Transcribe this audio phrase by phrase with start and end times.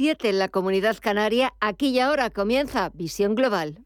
[0.00, 1.54] 7 en la comunidad canaria.
[1.58, 3.84] Aquí y ahora comienza Visión Global.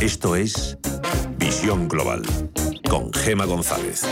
[0.00, 0.76] Esto es
[1.36, 2.22] Visión Global
[2.90, 4.02] con Gema González.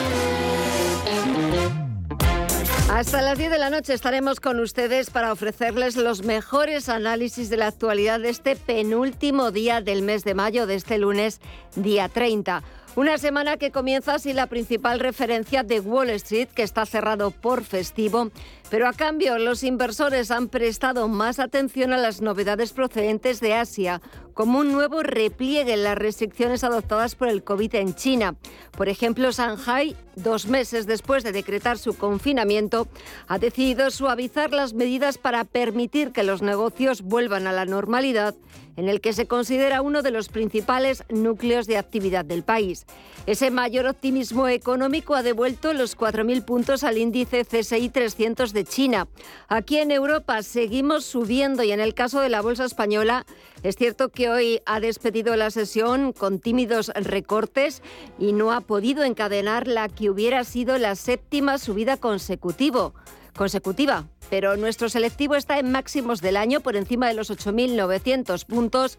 [2.92, 7.56] Hasta las 10 de la noche estaremos con ustedes para ofrecerles los mejores análisis de
[7.56, 11.40] la actualidad de este penúltimo día del mes de mayo, de este lunes,
[11.74, 12.62] día 30.
[12.96, 17.62] Una semana que comienza sin la principal referencia de Wall Street, que está cerrado por
[17.62, 18.30] festivo,
[18.70, 24.00] pero a cambio los inversores han prestado más atención a las novedades procedentes de Asia,
[24.32, 28.34] como un nuevo repliegue en las restricciones adoptadas por el COVID en China.
[28.74, 32.88] Por ejemplo, Shanghai, dos meses después de decretar su confinamiento,
[33.28, 38.34] ha decidido suavizar las medidas para permitir que los negocios vuelvan a la normalidad
[38.76, 42.86] en el que se considera uno de los principales núcleos de actividad del país.
[43.26, 49.08] Ese mayor optimismo económico ha devuelto los 4.000 puntos al índice CSI 300 de China.
[49.48, 53.26] Aquí en Europa seguimos subiendo y en el caso de la bolsa española
[53.62, 57.82] es cierto que hoy ha despedido la sesión con tímidos recortes
[58.18, 62.94] y no ha podido encadenar la que hubiera sido la séptima subida consecutivo,
[63.34, 68.98] consecutiva pero nuestro selectivo está en máximos del año por encima de los 8.900 puntos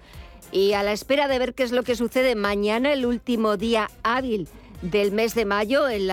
[0.52, 3.90] y a la espera de ver qué es lo que sucede mañana, el último día
[4.04, 4.48] hábil
[4.82, 6.10] del mes de mayo en,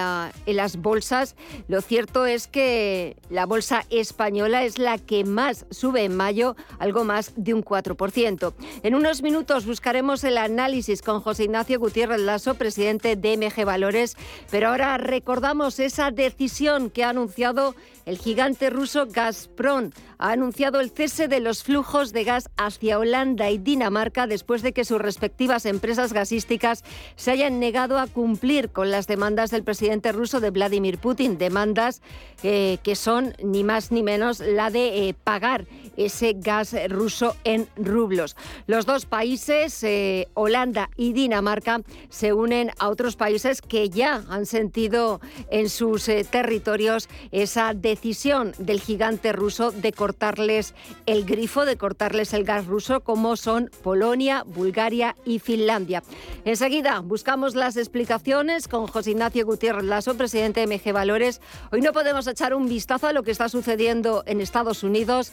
[0.47, 1.37] en, las bolsas.
[1.69, 7.05] Lo cierto es que la bolsa española es la que más sube en mayo, algo
[7.05, 8.55] más de un 4%.
[8.83, 14.17] En unos minutos buscaremos el análisis con José Ignacio Gutiérrez Lasso, presidente de MG Valores,
[14.51, 17.75] pero ahora recordamos esa decisión que ha anunciado
[18.07, 23.51] el gigante ruso Gazprom ha anunciado el cese de los flujos de gas hacia Holanda
[23.51, 26.85] y Dinamarca después de que sus respectivas empresas gasísticas
[27.17, 32.03] se hayan negado a cumplir con las demandas del presidente ruso de Vladimir Putin, demandas
[32.43, 37.69] eh, que son ni más ni menos la de eh, pagar ese gas ruso en
[37.77, 38.37] rublos.
[38.67, 44.47] Los dos países, eh, Holanda y Dinamarca, se unen a otros países que ya han
[44.47, 45.21] sentido
[45.51, 50.75] en sus territorios esa decisión del gigante ruso de cortarles
[51.07, 56.03] el grifo, de cortarles el gas ruso, como son Polonia, Bulgaria y Finlandia.
[56.45, 61.41] Enseguida buscamos las explicaciones con José Ignacio Gutiérrez Lasso, presidente de MG Valores.
[61.71, 65.31] Hoy no podemos echar un vistazo a lo que está sucediendo en Estados Unidos.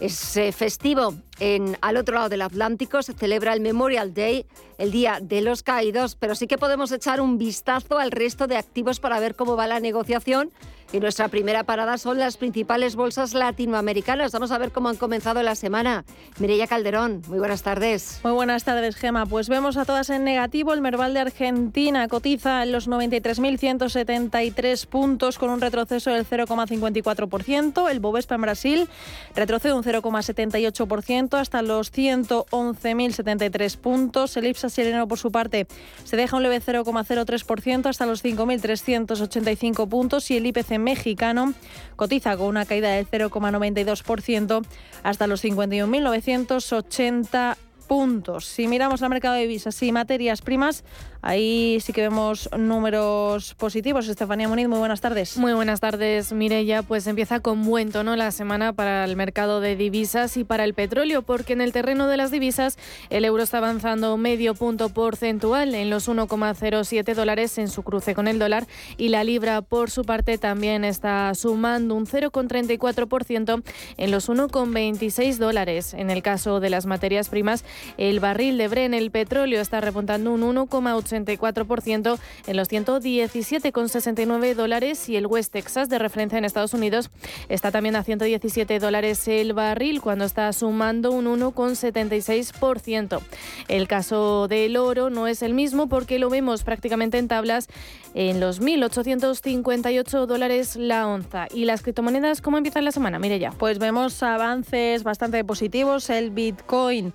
[0.00, 4.46] Es eh, festivo en, al otro lado del Atlántico, se celebra el Memorial Day,
[4.78, 8.56] el Día de los Caídos, pero sí que podemos echar un vistazo al resto de
[8.56, 10.50] activos para ver cómo va la negociación
[10.92, 14.32] y nuestra primera parada son las principales bolsas latinoamericanas.
[14.32, 16.04] Vamos a ver cómo han comenzado la semana.
[16.38, 18.20] Mireya Calderón, muy buenas tardes.
[18.24, 19.26] Muy buenas tardes, Gema.
[19.26, 20.72] Pues vemos a todas en negativo.
[20.74, 27.90] El Merval de Argentina cotiza en los 93.173 puntos con un retroceso del 0,54%.
[27.90, 28.88] El Bovespa en Brasil
[29.34, 34.36] retrocede un 0,78% hasta los 111.073 puntos.
[34.36, 35.66] El IPSA chileno, por su parte,
[36.04, 41.54] se deja un leve 0,03% hasta los 5.385 puntos y el IPC mexicano
[41.96, 44.64] cotiza con una caída del 0,92%
[45.02, 47.56] hasta los 51.980
[47.86, 48.46] puntos.
[48.46, 50.84] Si miramos al mercado de divisas y materias primas,
[51.24, 54.08] Ahí sí que vemos números positivos.
[54.08, 55.36] Estefanía Muniz, muy buenas tardes.
[55.36, 56.82] Muy buenas tardes, Mireya.
[56.82, 60.74] Pues empieza con buen tono la semana para el mercado de divisas y para el
[60.74, 62.76] petróleo, porque en el terreno de las divisas
[63.08, 68.26] el euro está avanzando medio punto porcentual en los 1,07 dólares en su cruce con
[68.26, 68.66] el dólar
[68.96, 73.62] y la libra, por su parte, también está sumando un 0,34%
[73.96, 75.94] en los 1,26 dólares.
[75.94, 77.64] En el caso de las materias primas,
[77.96, 85.08] el barril de Bren, el petróleo, está repuntando un 1,8 64% en los 117,69 dólares
[85.08, 87.10] y el West Texas de referencia en Estados Unidos
[87.48, 93.20] está también a 117 dólares el barril cuando está sumando un 1,76%.
[93.68, 97.68] El caso del oro no es el mismo porque lo vemos prácticamente en tablas
[98.14, 101.48] en los 1.858 dólares la onza.
[101.52, 103.18] ¿Y las criptomonedas cómo empiezan la semana?
[103.18, 103.52] Mire ya.
[103.52, 106.10] Pues vemos avances bastante positivos.
[106.10, 107.12] El Bitcoin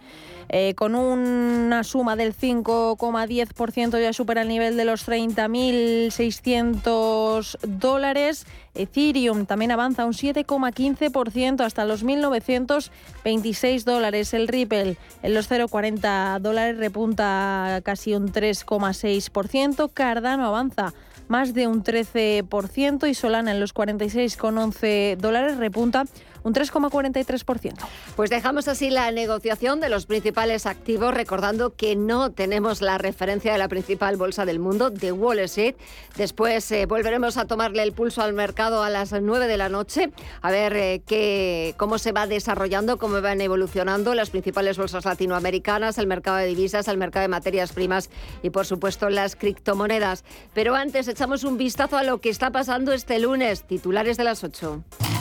[0.50, 8.48] eh, con una suma del 5,10% ya supera el nivel de los 30.600 dólares.
[8.76, 14.34] Ethereum también avanza un 7,15% hasta los 1.926 dólares.
[14.34, 19.92] El Ripple en los 0,40 dólares repunta casi un 3,6%.
[19.94, 20.94] Cardano avanza
[21.28, 26.06] más de un 13% y Solana en los 46,11 dólares repunta
[26.48, 27.74] un 3,43%.
[28.16, 33.52] Pues dejamos así la negociación de los principales activos, recordando que no tenemos la referencia
[33.52, 35.76] de la principal bolsa del mundo, de Wall Street.
[36.16, 40.12] Después eh, volveremos a tomarle el pulso al mercado a las 9 de la noche,
[40.42, 45.98] a ver eh, qué, cómo se va desarrollando, cómo van evolucionando las principales bolsas latinoamericanas,
[45.98, 48.10] el mercado de divisas, el mercado de materias primas
[48.42, 50.24] y, por supuesto, las criptomonedas.
[50.54, 54.46] Pero antes echamos un vistazo a lo que está pasando este lunes, titulares de las
[54.46, 55.17] 8.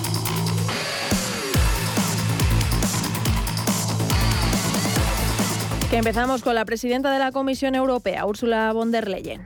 [5.96, 9.42] Empezamos con la presidenta de la Comisión Europea, Ursula von der Leyen.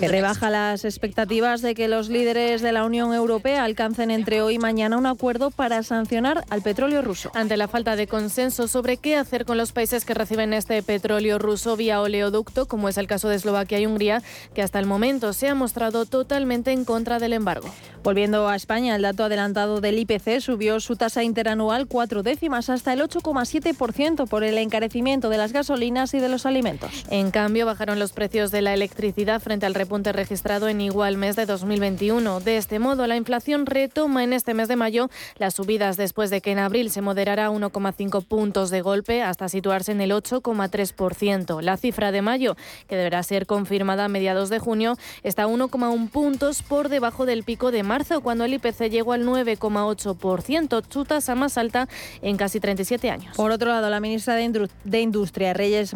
[0.00, 4.54] Que rebaja las expectativas de que los líderes de la Unión Europea alcancen entre hoy
[4.54, 7.30] y mañana un acuerdo para sancionar al petróleo ruso.
[7.34, 11.38] Ante la falta de consenso sobre qué hacer con los países que reciben este petróleo
[11.38, 14.22] ruso vía oleoducto, como es el caso de Eslovaquia y Hungría,
[14.54, 17.68] que hasta el momento se ha mostrado totalmente en contra del embargo.
[18.02, 22.94] Volviendo a España, el dato adelantado del IPC subió su tasa interanual cuatro décimas hasta
[22.94, 27.04] el 8,7% por el encarecimiento de las gasolinas y de los alimentos.
[27.10, 31.36] En cambio, bajaron los precios de la electricidad frente al repunte registrado en igual mes
[31.36, 32.40] de 2021.
[32.40, 36.40] De este modo, la inflación retoma en este mes de mayo las subidas después de
[36.40, 41.60] que en abril se moderara 1,5 puntos de golpe hasta situarse en el 8,3%.
[41.62, 42.56] La cifra de mayo,
[42.88, 47.70] que deberá ser confirmada a mediados de junio, está 1,1 puntos por debajo del pico
[47.70, 51.88] de marzo, cuando el IPC llegó al 9,8%, su tasa más alta
[52.22, 53.36] en casi 37 años.
[53.36, 55.94] Por otro lado, la ministra de Industria, Reyes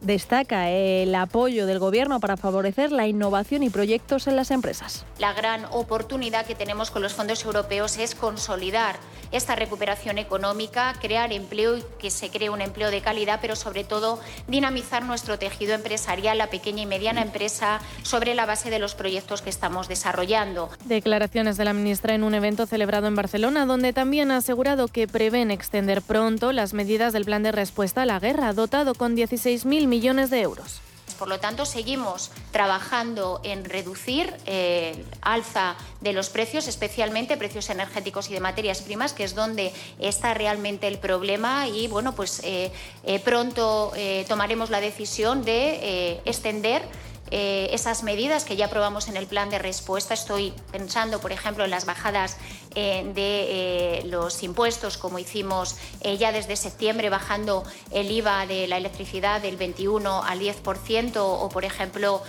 [0.00, 5.04] Destaca el apoyo del Gobierno para favorecer la innovación y proyectos en las empresas.
[5.18, 8.96] La gran oportunidad que tenemos con los fondos europeos es consolidar
[9.32, 13.84] esta recuperación económica, crear empleo y que se cree un empleo de calidad, pero sobre
[13.84, 18.94] todo dinamizar nuestro tejido empresarial, la pequeña y mediana empresa, sobre la base de los
[18.94, 20.70] proyectos que estamos desarrollando.
[20.84, 25.08] Declaraciones de la ministra en un evento celebrado en Barcelona, donde también ha asegurado que
[25.08, 29.86] prevén extender pronto las medidas del plan de respuesta a la guerra, dotado con 16.000
[29.86, 30.80] millones de euros.
[31.18, 37.70] Por lo tanto, seguimos trabajando en reducir el eh, alza de los precios, especialmente precios
[37.70, 41.68] energéticos y de materias primas, que es donde está realmente el problema.
[41.68, 42.70] Y bueno, pues eh,
[43.04, 43.92] eh, pronto
[44.28, 46.82] tomaremos la decisión de extender
[47.30, 50.14] eh, esas medidas que ya aprobamos en el plan de respuesta.
[50.14, 52.36] Estoy pensando, por ejemplo, en las bajadas
[52.74, 55.76] eh, de eh, los impuestos, como hicimos
[56.18, 61.64] ya desde septiembre, bajando el IVA de la electricidad del 21 al 10%, o, por
[61.64, 62.22] ejemplo,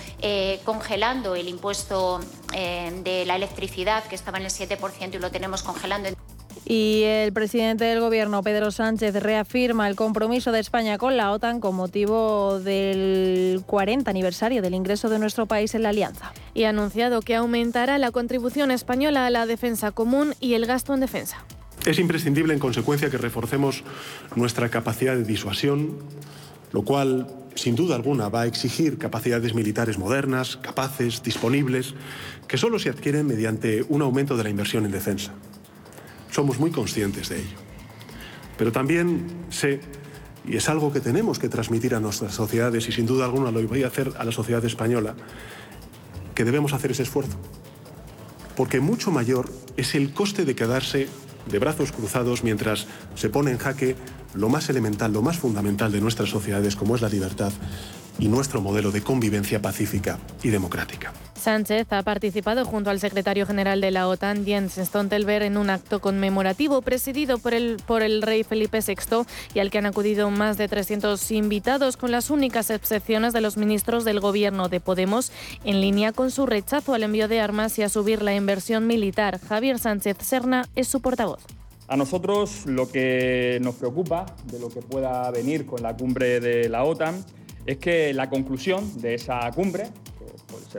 [0.64, 2.20] congelando el impuesto
[2.52, 6.17] de la electricidad, que estaba en el 7% y lo tenemos congelando.
[6.70, 11.62] Y el presidente del Gobierno, Pedro Sánchez, reafirma el compromiso de España con la OTAN
[11.62, 16.34] con motivo del 40 aniversario del ingreso de nuestro país en la alianza.
[16.54, 20.94] Y ha anunciado que aumentará la contribución española a la defensa común y el gasto
[20.94, 21.38] en defensa.
[21.86, 23.86] Es imprescindible, en consecuencia, que reforcemos
[24.36, 25.98] nuestra capacidad de disuasión,
[26.74, 31.96] lo cual, sin duda alguna, va a exigir capacidades militares modernas, capaces, disponibles,
[32.50, 35.32] que solo se adquieren mediante un aumento de la inversión en defensa.
[36.38, 37.58] Somos muy conscientes de ello.
[38.60, 39.80] Pero también sé,
[40.48, 43.68] y es algo que tenemos que transmitir a nuestras sociedades, y sin duda alguna lo
[43.68, 45.16] voy a hacer a la sociedad española,
[46.36, 47.40] que debemos hacer ese esfuerzo.
[48.56, 51.08] Porque mucho mayor es el coste de quedarse
[51.50, 52.86] de brazos cruzados mientras
[53.16, 53.96] se pone en jaque
[54.36, 57.52] lo más elemental, lo más fundamental de nuestras sociedades, como es la libertad
[58.20, 61.14] y nuestro modelo de convivencia pacífica y democrática.
[61.38, 66.02] Sánchez ha participado junto al secretario general de la OTAN, Jens Stoltenberg, en un acto
[66.02, 70.58] conmemorativo presidido por el, por el rey Felipe VI y al que han acudido más
[70.58, 75.32] de 300 invitados, con las únicas excepciones de los ministros del gobierno de Podemos,
[75.64, 79.40] en línea con su rechazo al envío de armas y a subir la inversión militar.
[79.40, 81.44] Javier Sánchez Serna es su portavoz.
[81.88, 86.68] A nosotros lo que nos preocupa de lo que pueda venir con la cumbre de
[86.68, 87.24] la OTAN
[87.66, 89.90] es que la conclusión de esa cumbre,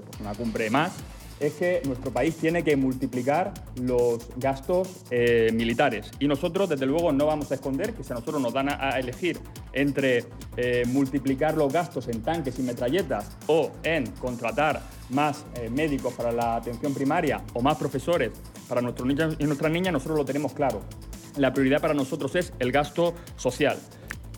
[0.02, 0.92] pues, una cumbre más,
[1.40, 6.10] es que nuestro país tiene que multiplicar los gastos eh, militares.
[6.18, 8.98] Y nosotros, desde luego, no vamos a esconder que si a nosotros nos dan a,
[8.98, 9.38] elegir
[9.72, 10.24] entre
[10.56, 16.32] eh, multiplicar los gastos en tanques y metralletas o en contratar más eh, médicos para
[16.32, 18.32] la atención primaria o más profesores
[18.68, 20.82] para nuestros niños y nuestras niñas, nosotros lo tenemos claro.
[21.36, 23.78] La prioridad para nosotros es el gasto social.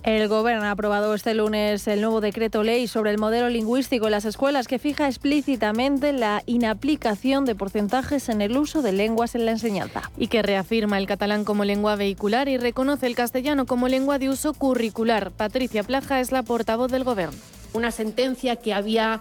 [0.03, 4.13] El Gobierno ha aprobado este lunes el nuevo decreto ley sobre el modelo lingüístico en
[4.13, 9.45] las escuelas que fija explícitamente la inaplicación de porcentajes en el uso de lenguas en
[9.45, 10.11] la enseñanza.
[10.17, 14.31] Y que reafirma el catalán como lengua vehicular y reconoce el castellano como lengua de
[14.31, 15.33] uso curricular.
[15.33, 17.37] Patricia Plaja es la portavoz del Gobierno.
[17.75, 19.21] Una sentencia que había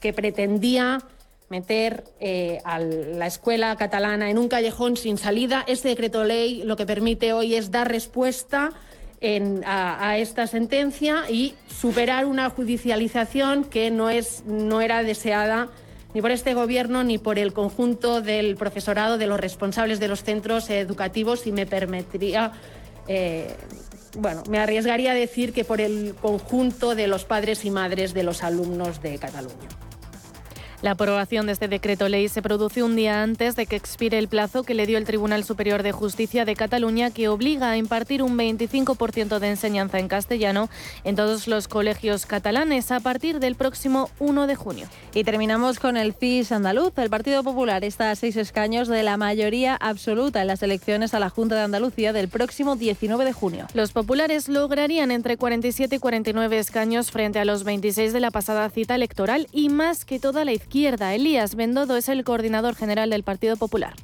[0.00, 1.02] que pretendía
[1.50, 5.64] meter eh, a la escuela catalana en un callejón sin salida.
[5.66, 8.72] Este decreto ley lo que permite hoy es dar respuesta
[9.64, 15.68] a, esta sentencia y superar una judicialización que no, es, no era deseada
[16.12, 20.22] ni por este Gobierno ni por el conjunto del profesorado, de los responsables de los
[20.22, 22.52] centros educativos y me permitiría,
[23.08, 23.54] eh,
[24.18, 28.22] bueno, me arriesgaría a decir que por el conjunto de los padres y madres de
[28.22, 29.83] los alumnos de Cataluña.
[30.84, 34.28] La aprobación de este decreto ley se produce un día antes de que expire el
[34.28, 38.22] plazo que le dio el Tribunal Superior de Justicia de Cataluña, que obliga a impartir
[38.22, 40.68] un 25% de enseñanza en castellano
[41.04, 44.86] en todos los colegios catalanes a partir del próximo 1 de junio.
[45.14, 46.92] Y terminamos con el CIS andaluz.
[46.98, 51.18] El Partido Popular está a seis escaños de la mayoría absoluta en las elecciones a
[51.18, 53.68] la Junta de Andalucía del próximo 19 de junio.
[53.72, 58.68] Los populares lograrían entre 47 y 49 escaños frente a los 26 de la pasada
[58.68, 63.22] cita electoral y más que toda la izquierda Elías Bendodo es el coordinador general del
[63.22, 63.94] Partido Popular.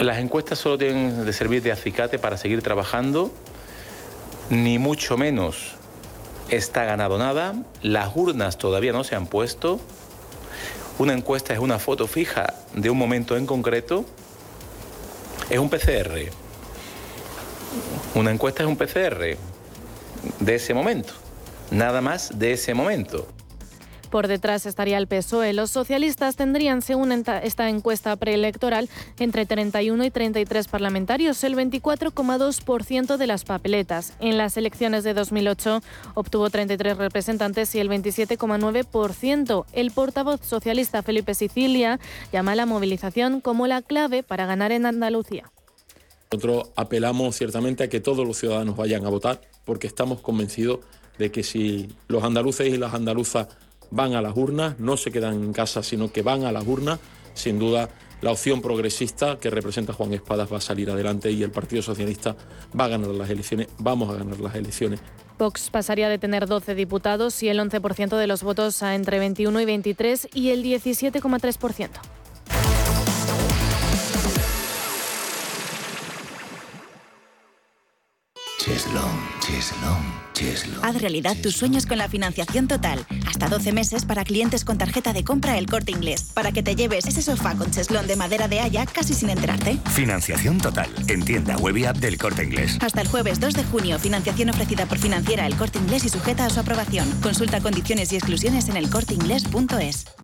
[0.00, 3.30] Las encuestas solo tienen de servir de acicate para seguir trabajando,
[4.50, 5.76] ni mucho menos
[6.50, 9.78] está ganado nada, las urnas todavía no se han puesto,
[10.98, 14.04] una encuesta es una foto fija de un momento en concreto,
[15.48, 16.28] es un PCR,
[18.16, 19.36] una encuesta es un PCR
[20.40, 21.14] de ese momento,
[21.70, 23.28] nada más de ese momento.
[24.14, 25.52] Por detrás estaría el PSOE.
[25.54, 33.26] Los socialistas tendrían, según esta encuesta preelectoral, entre 31 y 33 parlamentarios, el 24,2% de
[33.26, 34.12] las papeletas.
[34.20, 35.82] En las elecciones de 2008
[36.14, 39.64] obtuvo 33 representantes y el 27,9%.
[39.72, 41.98] El portavoz socialista Felipe Sicilia
[42.32, 45.50] llama a la movilización como la clave para ganar en Andalucía.
[46.30, 50.78] Nosotros apelamos ciertamente a que todos los ciudadanos vayan a votar porque estamos convencidos
[51.18, 53.48] de que si los andaluces y las andaluzas
[53.94, 56.98] van a las urnas, no se quedan en casa, sino que van a las urnas.
[57.32, 57.88] Sin duda,
[58.20, 62.36] la opción progresista que representa Juan Espadas va a salir adelante y el Partido Socialista
[62.78, 65.00] va a ganar las elecciones, vamos a ganar las elecciones.
[65.38, 69.60] Vox pasaría de tener 12 diputados y el 11% de los votos a entre 21
[69.60, 71.90] y 23 y el 17,3%.
[80.82, 83.06] Haz realidad tus sueños con la financiación total.
[83.26, 86.30] Hasta 12 meses para clientes con tarjeta de compra El Corte Inglés.
[86.34, 89.78] Para que te lleves ese sofá con cheslón de madera de haya casi sin enterarte.
[89.92, 90.90] Financiación total.
[91.08, 92.78] En tienda web y app del Corte Inglés.
[92.80, 93.98] Hasta el jueves 2 de junio.
[93.98, 97.08] Financiación ofrecida por financiera El Corte Inglés y sujeta a su aprobación.
[97.22, 100.23] Consulta condiciones y exclusiones en elcorteinglés.es.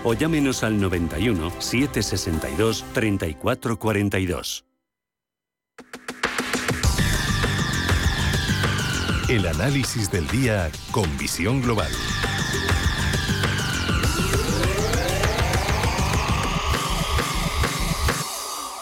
[0.03, 4.65] o llámenos al 91 762 3442.
[9.29, 11.91] El análisis del día con visión global.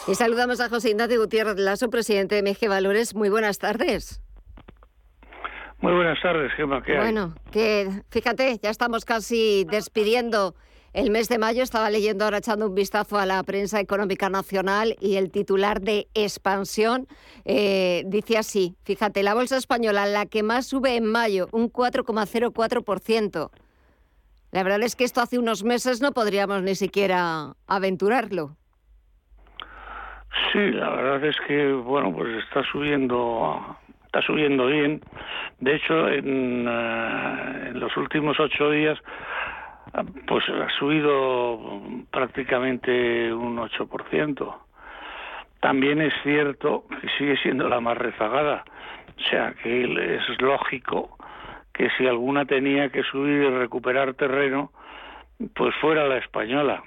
[0.07, 3.13] Y saludamos a José Ignacio Gutiérrez Lazo, presidente de MG Valores.
[3.13, 4.23] Muy buenas tardes.
[5.81, 6.81] Muy buenas tardes, Gemma.
[6.81, 10.55] ¿Qué bueno, que fíjate, ya estamos casi despidiendo
[10.93, 14.95] el mes de mayo estaba leyendo ahora echando un vistazo a la prensa económica nacional
[14.99, 17.07] y el titular de expansión
[17.45, 23.49] eh, dice así, fíjate, la bolsa española, la que más sube en mayo, un 4,04%.
[24.51, 28.55] La verdad es que esto hace unos meses no podríamos ni siquiera aventurarlo.
[30.51, 35.01] Sí, la verdad es que, bueno, pues está subiendo está subiendo bien.
[35.59, 38.97] De hecho, en, eh, en los últimos ocho días
[40.27, 41.81] pues ha subido
[42.11, 44.55] prácticamente un 8%.
[45.59, 48.63] También es cierto que sigue siendo la más rezagada.
[49.17, 51.17] O sea, que es lógico
[51.73, 54.71] que si alguna tenía que subir y recuperar terreno,
[55.55, 56.83] pues fuera la española.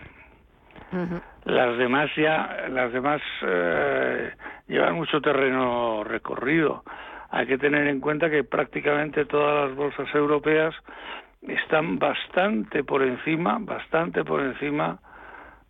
[1.45, 4.31] Las demás ya, las demás eh,
[4.69, 6.85] llevan mucho terreno recorrido.
[7.31, 10.75] hay que tener en cuenta que prácticamente todas las bolsas europeas
[11.49, 14.99] están bastante por encima, bastante por encima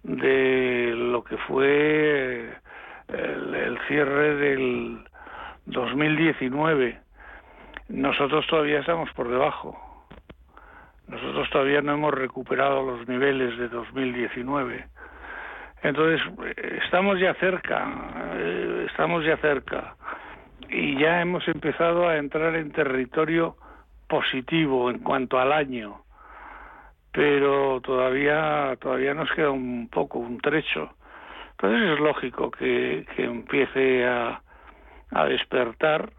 [0.02, 2.50] de lo que fue
[3.08, 5.04] el, cierre del
[5.66, 6.98] 2019.
[7.88, 9.78] Nosotros todavía estamos por debajo.
[11.08, 14.86] Nosotros todavía no hemos recuperado los niveles de 2019.
[15.82, 16.20] Entonces,
[16.84, 17.92] estamos ya cerca,
[18.36, 19.96] eh, estamos ya cerca.
[20.68, 23.56] Y ya hemos empezado a entrar en territorio
[24.12, 26.02] positivo en cuanto al año.
[27.12, 30.90] Pero todavía, todavía nos queda un poco, un trecho.
[31.52, 34.42] Entonces es lógico que, que empiece a,
[35.12, 36.12] a despertar,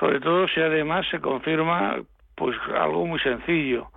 [0.00, 1.98] sobre todo si además se confirma
[2.34, 3.88] pues algo muy sencillo,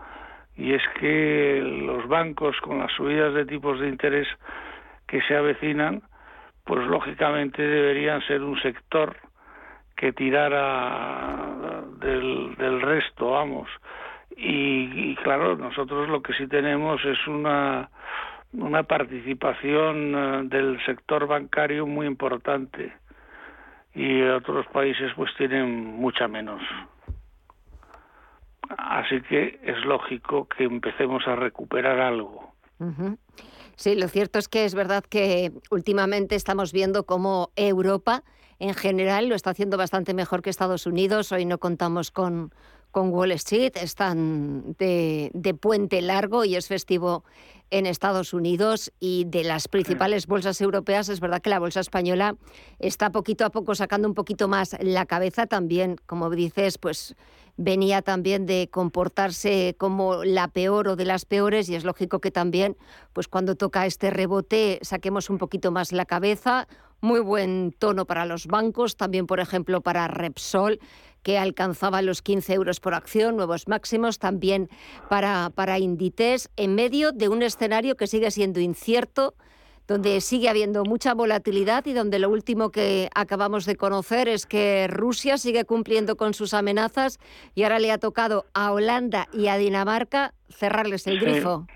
[0.58, 4.28] y es que los bancos con las subidas de tipos de interés
[5.08, 6.02] que se avecinan,
[6.66, 9.16] pues lógicamente deberían ser un sector
[9.96, 13.70] que tirara del, del resto, vamos.
[14.38, 17.90] Y, claro, nosotros lo que sí tenemos es una,
[18.52, 22.94] una participación eh, del sector bancario muy importante
[23.94, 26.62] y otros países pues tienen mucha menos.
[28.78, 32.54] Así que es lógico que empecemos a recuperar algo.
[33.76, 38.24] Sí, lo cierto es que es verdad que últimamente estamos viendo cómo Europa
[38.60, 41.32] en general lo está haciendo bastante mejor que Estados Unidos.
[41.32, 42.54] Hoy no contamos con,
[42.92, 47.24] con Wall Street, están de, de, puente largo y es festivo
[47.72, 52.36] en Estados Unidos y de las principales bolsas europeas es verdad que la bolsa española
[52.80, 57.16] está poquito a poco sacando un poquito más la cabeza también, como dices, pues
[57.58, 62.32] venía también de comportarse como la peor o de las peores y es lógico que
[62.32, 62.78] también
[63.14, 66.68] pues cuando toca este rebote saquemos un poquito más la cabeza.
[67.02, 70.80] Muy buen tono para los bancos, también por ejemplo para Repsol,
[71.24, 74.70] que alcanzaba los 15 euros por acción, nuevos máximos, también
[75.10, 79.34] para, para Inditex, en medio de un escenario que sigue siendo incierto
[79.88, 84.88] donde sigue habiendo mucha volatilidad y donde lo último que acabamos de conocer es que
[84.90, 87.20] Rusia sigue cumpliendo con sus amenazas
[87.54, 91.68] y ahora le ha tocado a Holanda y a Dinamarca cerrarles el grifo.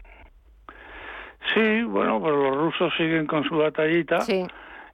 [1.54, 4.20] Sí, bueno, pues los rusos siguen con su batallita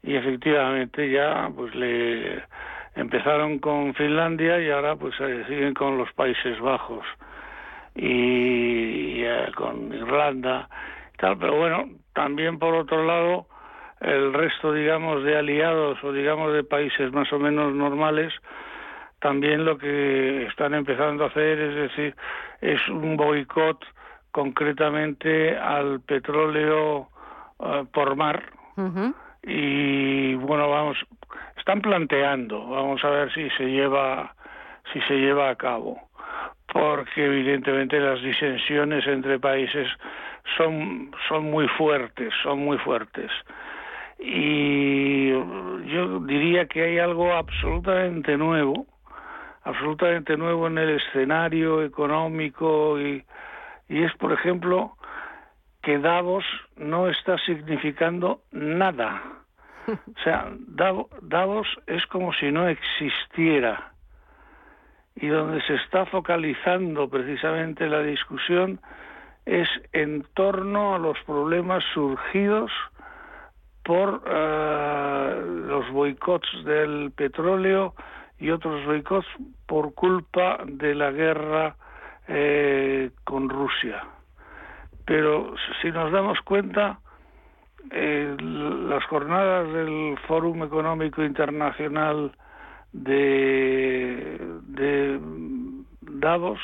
[0.05, 2.43] y efectivamente ya pues le
[2.95, 7.05] empezaron con Finlandia y ahora pues eh, siguen con los Países Bajos
[7.95, 10.69] y, eh, con Irlanda
[11.17, 13.47] tal, pero bueno, también por otro lado
[13.99, 18.31] el resto digamos de aliados o digamos de países más o menos normales
[19.19, 22.15] también lo que están empezando a hacer es decir
[22.61, 23.83] es un boicot
[24.31, 27.07] concretamente al petróleo
[27.57, 28.43] uh, por mar
[29.45, 30.97] y bueno vamos
[31.57, 34.33] están planteando vamos a ver si se lleva
[34.91, 36.05] si se lleva a cabo
[36.75, 39.87] porque evidentemente las disensiones entre países
[40.57, 43.31] son, son muy fuertes, son muy fuertes.
[44.19, 48.85] Y yo diría que hay algo absolutamente nuevo,
[49.63, 53.23] absolutamente nuevo en el escenario económico y,
[53.87, 54.94] y es, por ejemplo,
[55.85, 56.43] que Davos
[56.77, 59.21] no está significando nada.
[59.87, 60.51] O sea,
[61.21, 63.91] Davos es como si no existiera.
[65.15, 68.81] Y donde se está focalizando precisamente la discusión
[69.45, 72.71] es en torno a los problemas surgidos
[73.83, 77.93] por uh, los boicots del petróleo
[78.39, 79.27] y otros boicots
[79.67, 81.75] por culpa de la guerra
[82.27, 84.14] eh, con Rusia.
[85.05, 86.99] Pero si nos damos cuenta,
[87.91, 92.31] eh, las jornadas del Fórum Económico Internacional
[92.91, 95.19] de, de
[96.01, 96.59] Davos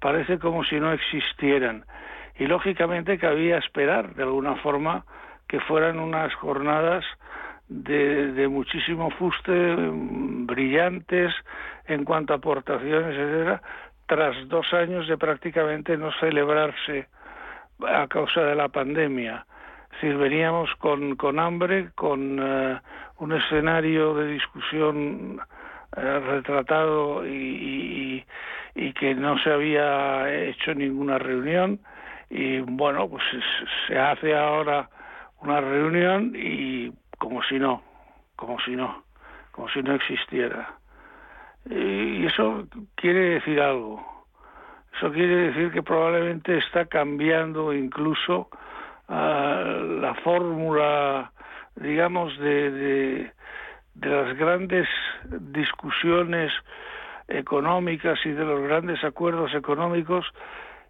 [0.00, 1.84] parece como si no existieran.
[2.38, 5.04] Y lógicamente cabía esperar de alguna forma
[5.48, 7.04] que fueran unas jornadas
[7.68, 9.74] de, de muchísimo fuste,
[10.46, 11.32] brillantes
[11.86, 13.62] en cuanto a aportaciones, etcétera,
[14.06, 17.08] tras dos años de prácticamente no celebrarse
[17.86, 19.46] a causa de la pandemia.
[19.92, 22.78] Decir, veníamos con, con hambre, con uh,
[23.18, 25.40] un escenario de discusión
[25.96, 28.24] uh, retratado y,
[28.74, 31.80] y, y, que no se había hecho ninguna reunión
[32.30, 33.22] y bueno, pues
[33.86, 34.88] se hace ahora
[35.40, 37.82] una reunión y como si no,
[38.34, 39.04] como si no,
[39.52, 40.74] como si no existiera.
[41.70, 44.13] Y eso quiere decir algo.
[44.96, 48.48] Eso quiere decir que probablemente está cambiando incluso
[49.08, 51.32] uh, la fórmula,
[51.76, 53.32] digamos, de,
[54.00, 54.88] las grandes
[55.52, 56.52] discusiones
[57.26, 60.26] económicas y de los grandes acuerdos económicos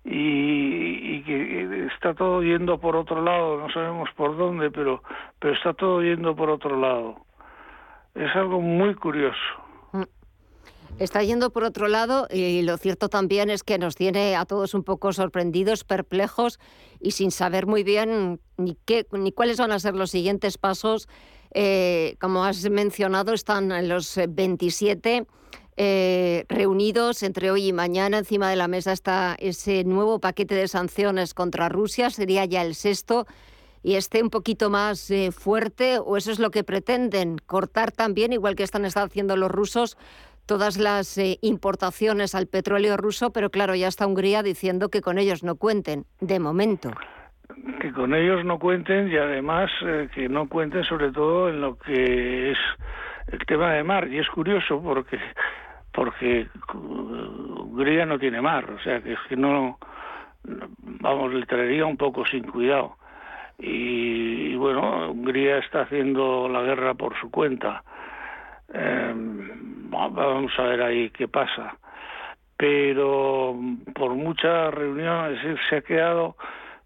[0.05, 5.03] y, que está todo yendo por otro lado, no sabemos por dónde, pero,
[5.39, 7.25] pero está todo yendo por otro lado.
[8.15, 9.64] Es algo muy curioso.
[10.99, 14.75] Está yendo por otro lado y lo cierto también es que nos tiene a todos
[14.75, 16.61] un poco sorprendidos, perplejos
[17.01, 21.09] y sin saber muy bien ni, qué, ni cuáles van a ser los siguientes pasos.
[21.53, 25.27] Eh, como has mencionado, están los 27
[25.77, 28.19] eh, reunidos entre hoy y mañana.
[28.19, 32.77] Encima de la mesa está ese nuevo paquete de sanciones contra Rusia, sería ya el
[32.77, 33.27] sexto.
[33.83, 38.33] Y esté un poquito más eh, fuerte, o eso es lo que pretenden, cortar también,
[38.33, 39.99] igual que están, haciendo los rusos,
[40.47, 45.19] todas las eh, importaciones al petróleo ruso, pero claro, ya está Hungría diciendo que con
[45.19, 46.91] ellos no cuenten, de momento.
[47.81, 49.71] Que con ellos no cuenten y además
[50.15, 52.59] que no cuenten sobre todo en lo que es
[53.29, 54.09] el tema de mar.
[54.09, 55.19] Y es curioso porque
[55.95, 59.79] porque Hungría no tiene mar, o sea que es que no,
[60.43, 62.97] vamos, le traería un poco sin cuidado.
[63.59, 67.85] Y, bueno, Hungría está haciendo la guerra por su cuenta.
[68.75, 71.77] Em, vamos a ver ahí qué pasa.
[72.57, 73.57] Pero
[73.95, 76.37] por muchas reuniones se ha quedado,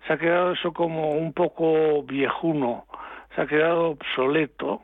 [0.07, 2.87] se ha quedado eso como un poco viejuno,
[3.35, 4.81] se ha quedado obsoleto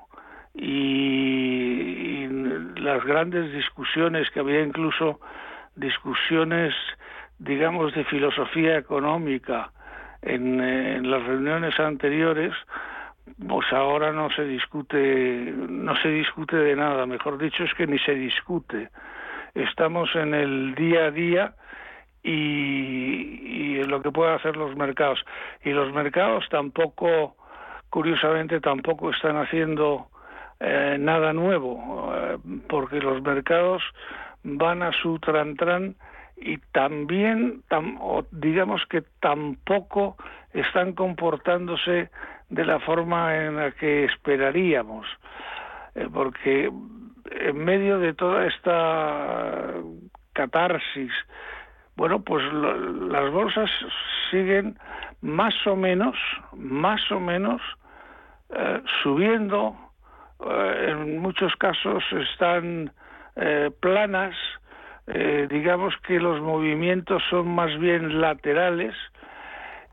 [0.54, 2.26] y,
[2.76, 5.18] las grandes discusiones que había incluso
[5.74, 6.74] discusiones
[7.38, 9.72] digamos de filosofía económica
[10.22, 12.52] en, las reuniones anteriores
[13.48, 17.06] pues ahora no se discute no se discute de nada.
[17.06, 18.90] Mejor dicho es que ni se discute.
[19.54, 21.54] Estamos en el día a día
[22.22, 25.24] y, y lo que pueden hacer los mercados.
[25.64, 27.36] Y los mercados tampoco
[27.94, 30.08] curiosamente tampoco están haciendo
[30.58, 33.84] eh, nada nuevo, eh, porque los mercados
[34.42, 35.94] van a su tran
[36.36, 37.62] y también,
[38.32, 40.16] digamos que tampoco
[40.52, 42.10] están comportándose
[42.48, 45.06] de la forma en la que esperaríamos,
[45.94, 46.70] eh, porque
[47.30, 49.74] en medio de toda esta
[50.32, 51.12] catarsis,
[51.96, 53.70] bueno, pues las bolsas
[54.30, 54.78] siguen
[55.20, 56.16] más o menos,
[56.52, 57.62] más o menos
[59.02, 59.76] subiendo
[60.40, 62.92] eh, en muchos casos están
[63.36, 64.34] eh, planas,
[65.06, 68.94] eh, digamos que los movimientos son más bien laterales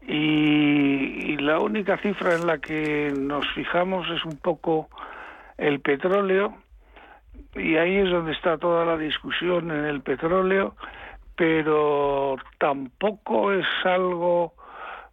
[0.08, 4.90] y, la única cifra en la que nos fijamos es un poco
[5.58, 6.56] el petróleo
[7.56, 10.76] y ahí es donde está toda la discusión en el petróleo,
[11.36, 14.54] pero tampoco es algo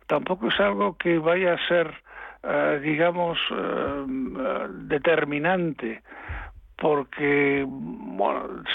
[0.07, 1.94] tampoco es algo que vaya a ser
[2.42, 4.05] eh, digamos, eh,
[4.85, 6.03] determinante,
[6.77, 7.66] porque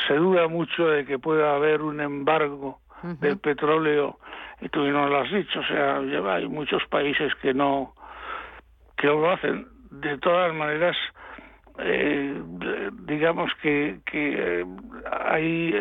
[0.06, 2.82] se duda mucho de que pueda haber un embargo
[3.20, 4.18] del petróleo,
[4.62, 7.94] y tú no lo has dicho, o sea, hay muchos países que no,
[8.98, 9.68] que lo hacen.
[9.92, 10.96] De todas maneras,
[11.80, 12.42] eh,
[13.02, 14.66] digamos que, que
[15.12, 15.76] hay,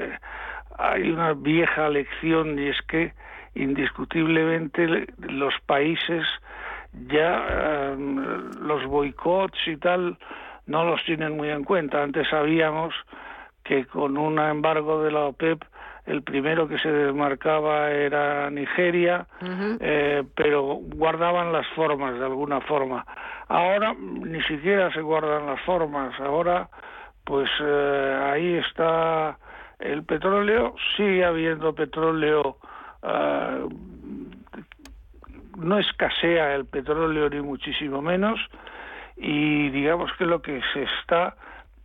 [0.78, 3.12] hay una vieja lección y es que
[3.54, 6.24] indiscutiblemente los países
[7.08, 8.16] ya em,
[8.60, 10.18] los boicots y tal
[10.66, 12.02] no los tienen muy en cuenta.
[12.02, 12.94] Antes sabíamos
[13.64, 15.62] que con un embargo de la OPEP
[16.06, 19.26] el primero que se desmarcaba era Nigeria,
[19.80, 23.06] eh, pero guardaban las formas de alguna forma.
[23.48, 26.18] Ahora ni siquiera se guardan las formas.
[26.20, 26.68] Ahora,
[27.24, 29.38] pues eh, ahí está
[29.78, 30.74] el petróleo.
[30.96, 32.56] Sigue habiendo petróleo
[33.02, 33.66] eh,
[35.56, 38.40] no escasea el petróleo ni muchísimo menos
[39.16, 41.36] y digamos que lo que se está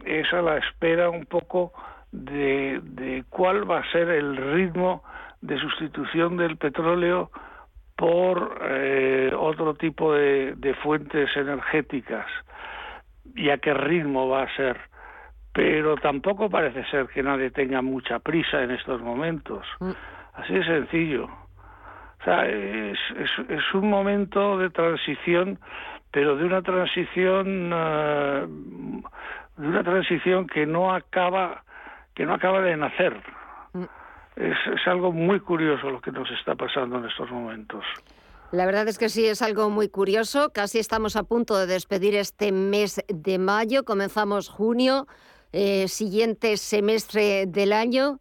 [0.05, 1.73] es a la espera un poco
[2.11, 5.03] de, de cuál va a ser el ritmo
[5.41, 7.31] de sustitución del petróleo
[7.95, 12.27] por eh, otro tipo de, de, fuentes energéticas
[13.35, 14.77] y a qué ritmo va a ser.
[15.51, 19.65] Pero tampoco parece ser que nadie tenga mucha prisa en estos momentos.
[19.79, 19.91] Mm.
[20.35, 21.25] Así de sencillo.
[21.25, 22.99] O sea, es,
[23.49, 25.59] es, un momento de transición,
[26.11, 28.47] pero de una transición eh,
[29.57, 31.63] de una transición que no acaba
[32.17, 33.13] que no acaba de nacer.
[33.73, 33.83] Mm.
[34.35, 37.85] Es, es algo muy curioso lo que nos está pasando en estos momentos.
[38.51, 40.51] La verdad es que sí, es algo muy curioso.
[40.51, 43.83] Casi estamos a punto de despedir este mes de mayo.
[43.85, 45.05] Comenzamos junio,
[45.53, 48.19] eh, siguiente semestre del año.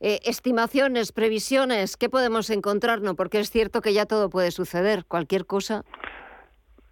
[0.00, 3.14] Eh, estimaciones, previsiones, ¿qué podemos encontrarnos?
[3.14, 5.82] Porque es cierto que ya todo puede suceder, cualquier cosa.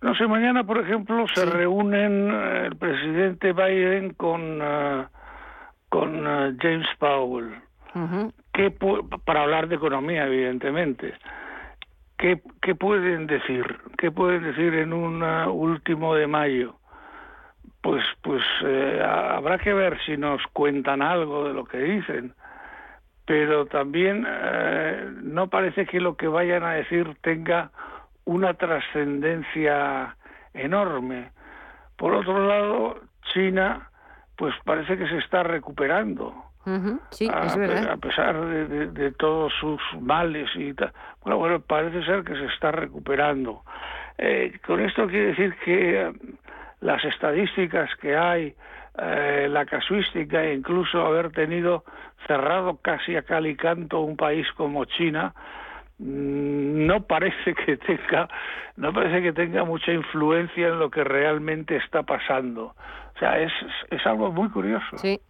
[0.00, 4.60] No sé, mañana, por ejemplo, se reúnen eh, el presidente Biden con,
[5.92, 7.54] con eh, James Powell,
[8.54, 8.70] ¿Qué
[9.26, 11.12] para hablar de economía, evidentemente.
[12.16, 13.66] ¿Qué, ¿Qué pueden decir?
[13.98, 16.76] ¿Qué pueden decir en un último de mayo?
[17.82, 18.42] Pues, pues
[19.04, 22.34] habrá que ver si nos cuentan algo de lo que dicen
[23.24, 24.26] pero también
[25.22, 27.70] no parece que lo que vayan a decir tenga
[28.24, 30.16] una trascendencia
[30.54, 31.30] enorme.
[31.96, 33.00] Por otro lado,
[33.32, 33.91] China,
[34.36, 36.34] pues parece que se está recuperando.
[37.10, 37.90] Sí, a, es verdad.
[37.90, 40.92] a pesar de, todos sus males y tal.
[41.22, 43.62] Bueno, bueno, parece ser que se está recuperando.
[44.16, 46.12] Eh, con esto quiere decir que eh,
[46.80, 48.54] las estadísticas que hay,
[48.96, 51.84] eh, la casuística e incluso haber tenido
[52.28, 55.34] cerrado casi a cal y canto un país como China,
[56.02, 58.28] Mm, no parece que tenga
[58.76, 62.74] no parece que tenga mucha influencia en lo que realmente está pasando.
[63.14, 63.52] O sea, es,
[63.90, 64.96] es algo muy curioso.
[64.96, 65.20] Sí,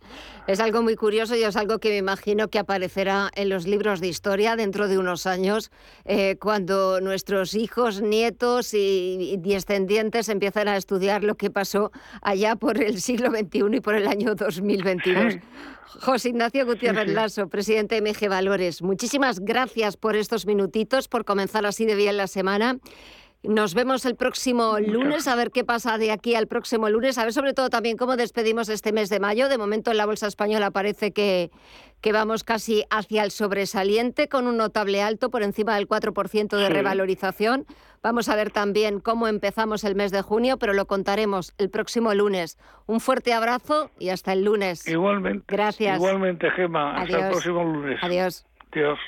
[0.47, 4.01] es algo muy curioso y es algo que me imagino que aparecerá en los libros
[4.01, 5.71] de historia dentro de unos años,
[6.05, 11.93] eh, cuando nuestros hijos, nietos y, descendientes empiezan a estudiar lo que pasó
[12.23, 15.39] allá por el siglo XXI y por el año 2022.
[16.01, 21.67] José Ignacio Gutiérrez Lasso, presidente de MG Valores, muchísimas gracias por estos minutitos, por comenzar
[21.67, 22.79] así de bien la semana.
[23.45, 27.25] Nos vemos el próximo lunes, a ver qué pasa de aquí al próximo lunes, a
[27.25, 29.49] ver sobre todo también cómo despedimos este mes de mayo.
[29.49, 31.51] De momento en la Bolsa Española parece que,
[32.01, 36.69] que vamos casi hacia el sobresaliente, con un notable alto por encima del 4% de
[36.69, 37.67] revalorización.
[38.01, 42.15] Vamos a ver también cómo empezamos el mes de junio, pero lo contaremos el próximo
[42.15, 42.59] lunes.
[42.87, 44.87] Un fuerte abrazo y hasta el lunes.
[44.87, 45.45] Igualmente.
[45.49, 45.97] Gracias.
[45.97, 46.95] Igualmente, Gema.
[46.95, 47.99] Hasta el próximo lunes.
[48.03, 48.47] Adiós.
[48.71, 49.01] Adiós.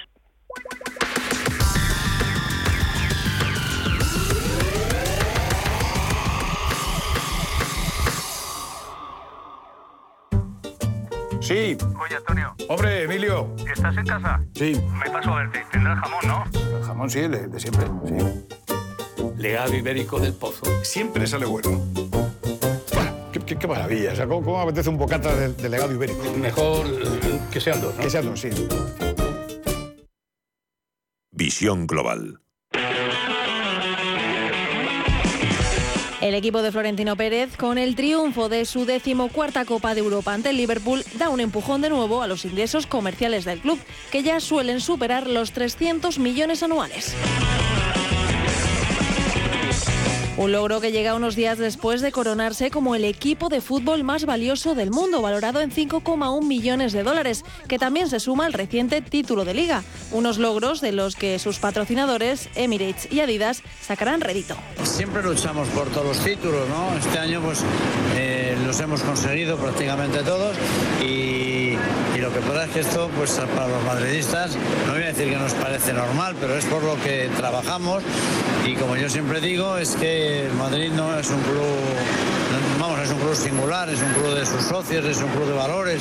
[11.44, 11.76] Sí.
[12.02, 12.54] Oye, Antonio.
[12.70, 13.54] Hombre, Emilio.
[13.70, 14.42] ¿Estás en casa?
[14.54, 14.80] Sí.
[14.98, 15.62] Me paso a verte.
[15.70, 16.78] Tendrás jamón, ¿no?
[16.78, 18.14] El jamón sí, de, de siempre, sí.
[19.36, 20.64] Legado ibérico del pozo.
[20.82, 21.82] Siempre sale bueno.
[23.30, 24.12] Qué, qué, maravilla.
[24.12, 26.22] O sea, ¿cómo, ¿cómo, apetece un bocata de, de, legado ibérico?
[26.38, 26.86] Mejor
[27.50, 28.00] que sean dos, ¿no?
[28.00, 28.48] Que sean dos, sí.
[31.30, 32.40] Visión Global.
[36.24, 40.48] El equipo de Florentino Pérez, con el triunfo de su decimocuarta Copa de Europa ante
[40.48, 43.78] el Liverpool, da un empujón de nuevo a los ingresos comerciales del club,
[44.10, 47.14] que ya suelen superar los 300 millones anuales.
[50.36, 54.26] Un logro que llega unos días después de coronarse como el equipo de fútbol más
[54.26, 59.00] valioso del mundo, valorado en 5,1 millones de dólares, que también se suma al reciente
[59.00, 59.84] título de liga.
[60.10, 64.56] Unos logros de los que sus patrocinadores, Emirates y Adidas, sacarán rédito.
[64.82, 66.98] Siempre luchamos por todos los títulos, ¿no?
[66.98, 67.62] Este año pues
[68.16, 70.56] eh, los hemos conseguido prácticamente todos
[71.00, 71.53] y
[72.24, 74.56] lo que pasa es que esto pues para los madridistas,
[74.86, 78.02] no voy a decir que nos parece normal, pero es por lo que trabajamos.
[78.64, 81.66] Y como yo siempre digo, es que Madrid no es un club,
[82.80, 85.52] vamos, es un club singular, es un club de sus socios, es un club de
[85.52, 86.00] valores,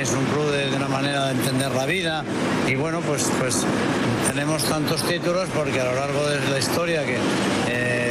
[0.00, 2.24] es un club de, una manera de entender la vida.
[2.68, 3.64] Y bueno, pues, pues
[4.28, 7.18] tenemos tantos títulos porque a lo largo de la historia que...
[7.66, 8.03] Eh,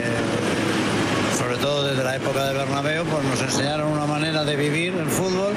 [1.63, 5.54] todo desde la época de Bernabéu, pues nos enseñaron una manera de vivir el fútbol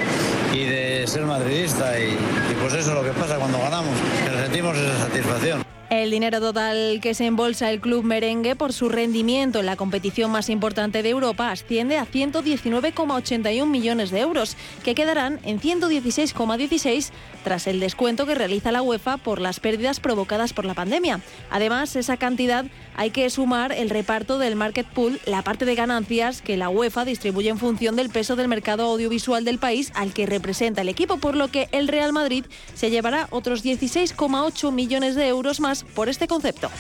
[0.54, 3.92] y de ser madridista y, y pues eso es lo que pasa cuando ganamos,
[4.24, 5.75] que sentimos esa satisfacción.
[5.88, 10.32] El dinero total que se embolsa el club merengue por su rendimiento en la competición
[10.32, 17.10] más importante de Europa asciende a 119,81 millones de euros, que quedarán en 116,16
[17.44, 21.20] tras el descuento que realiza la UEFA por las pérdidas provocadas por la pandemia.
[21.50, 22.64] Además, esa cantidad
[22.96, 27.04] hay que sumar el reparto del market pool, la parte de ganancias que la UEFA
[27.04, 31.18] distribuye en función del peso del mercado audiovisual del país al que representa el equipo,
[31.18, 32.44] por lo que el Real Madrid
[32.74, 36.70] se llevará otros 16,8 millones de euros más por este concepto.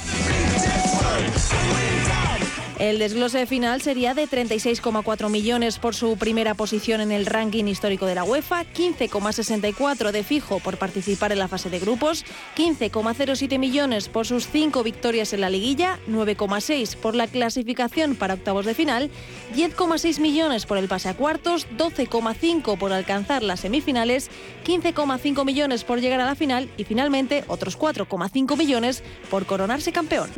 [2.78, 8.04] El desglose final sería de 36,4 millones por su primera posición en el ranking histórico
[8.04, 14.10] de la UEFA, 15,64 de fijo por participar en la fase de grupos, 15,07 millones
[14.10, 19.10] por sus cinco victorias en la liguilla, 9,6 por la clasificación para octavos de final,
[19.54, 24.30] 10,6 millones por el pase a cuartos, 12,5 por alcanzar las semifinales,
[24.66, 30.28] 15,5 millones por llegar a la final y finalmente otros 4,5 millones por coronarse campeón.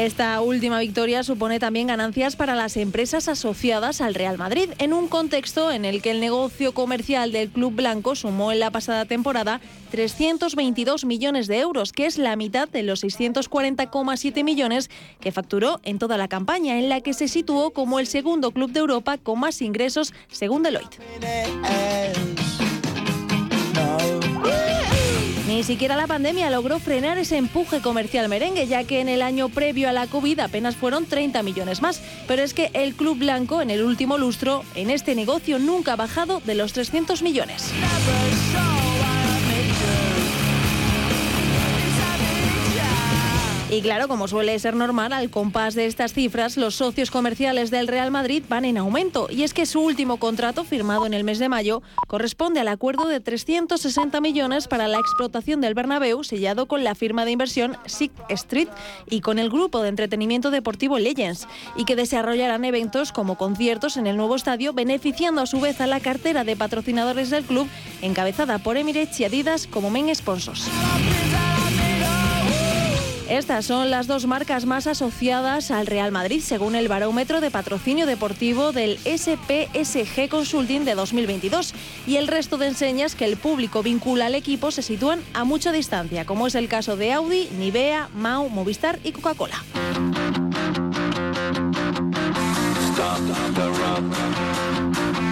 [0.00, 5.08] Esta última victoria supone también ganancias para las empresas asociadas al Real Madrid, en un
[5.08, 9.60] contexto en el que el negocio comercial del Club Blanco sumó en la pasada temporada
[9.90, 14.88] 322 millones de euros, que es la mitad de los 640,7 millones
[15.20, 18.72] que facturó en toda la campaña, en la que se situó como el segundo club
[18.72, 20.98] de Europa con más ingresos según Deloitte.
[25.60, 29.50] Ni siquiera la pandemia logró frenar ese empuje comercial merengue, ya que en el año
[29.50, 32.00] previo a la COVID apenas fueron 30 millones más.
[32.26, 35.96] Pero es que el Club Blanco en el último lustro en este negocio nunca ha
[35.96, 37.74] bajado de los 300 millones.
[43.72, 47.86] Y claro, como suele ser normal, al compás de estas cifras, los socios comerciales del
[47.86, 49.28] Real Madrid van en aumento.
[49.30, 53.06] Y es que su último contrato, firmado en el mes de mayo, corresponde al acuerdo
[53.06, 58.10] de 360 millones para la explotación del Bernabéu, sellado con la firma de inversión SIC
[58.30, 58.68] Street
[59.08, 64.08] y con el grupo de entretenimiento deportivo Legends, y que desarrollarán eventos como conciertos en
[64.08, 67.68] el nuevo estadio, beneficiando a su vez a la cartera de patrocinadores del club,
[68.02, 70.68] encabezada por Emirates y Adidas como main sponsors.
[73.30, 78.04] Estas son las dos marcas más asociadas al Real Madrid, según el barómetro de patrocinio
[78.04, 81.72] deportivo del SPSG Consulting de 2022.
[82.08, 85.70] Y el resto de enseñas que el público vincula al equipo se sitúan a mucha
[85.70, 89.62] distancia, como es el caso de Audi, Nivea, Mau, Movistar y Coca-Cola.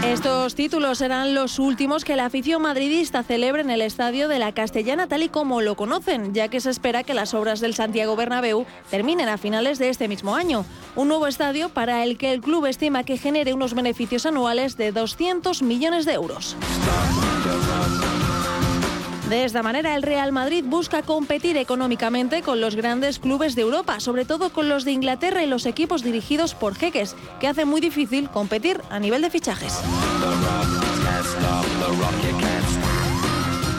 [0.05, 4.53] Estos títulos serán los últimos que la afición madridista celebre en el estadio de la
[4.53, 8.15] Castellana tal y como lo conocen, ya que se espera que las obras del Santiago
[8.15, 10.65] Bernabéu terminen a finales de este mismo año.
[10.95, 14.93] Un nuevo estadio para el que el club estima que genere unos beneficios anuales de
[14.93, 16.57] 200 millones de euros.
[19.29, 24.01] De esta manera, el Real Madrid busca competir económicamente con los grandes clubes de Europa,
[24.01, 27.83] sobre todo con los de Inglaterra y los equipos dirigidos por jeques, que hacen muy
[27.83, 29.81] difícil competir a nivel de fichajes.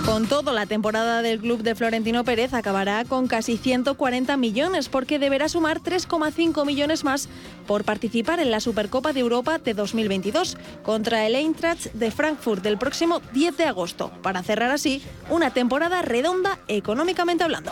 [0.05, 5.19] Con todo, la temporada del club de Florentino Pérez acabará con casi 140 millones porque
[5.19, 7.29] deberá sumar 3,5 millones más
[7.67, 12.77] por participar en la Supercopa de Europa de 2022 contra el Eintracht de Frankfurt del
[12.77, 17.71] próximo 10 de agosto, para cerrar así una temporada redonda económicamente hablando.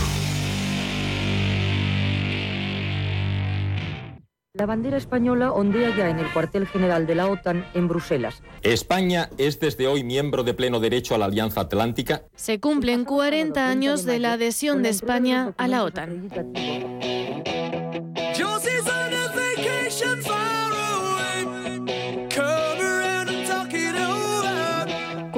[4.61, 8.43] La bandera española ondea ya en el cuartel general de la OTAN en Bruselas.
[8.61, 12.25] España es desde hoy miembro de pleno derecho a la Alianza Atlántica.
[12.35, 16.29] Se cumplen 40 años de la adhesión de España a la OTAN.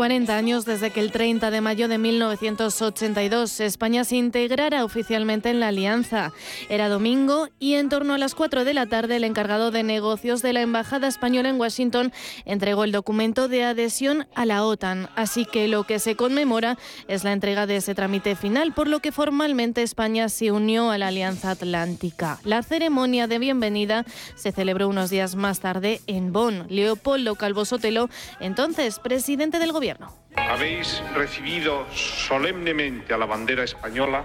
[0.03, 5.61] 40 años desde que el 30 de mayo de 1982 España se integrara oficialmente en
[5.61, 6.33] la alianza.
[6.67, 10.41] Era domingo y en torno a las 4 de la tarde el encargado de negocios
[10.41, 12.11] de la Embajada Española en Washington
[12.43, 15.07] entregó el documento de adhesión a la OTAN.
[15.15, 18.99] Así que lo que se conmemora es la entrega de ese trámite final, por lo
[18.99, 22.41] que formalmente España se unió a la Alianza Atlántica.
[22.43, 24.03] La ceremonia de bienvenida
[24.35, 26.65] se celebró unos días más tarde en Bonn.
[26.67, 28.09] Leopoldo Calvo Sotelo,
[28.41, 29.92] entonces presidente del gobierno.
[30.35, 34.23] Habéis recibido solemnemente a la bandera española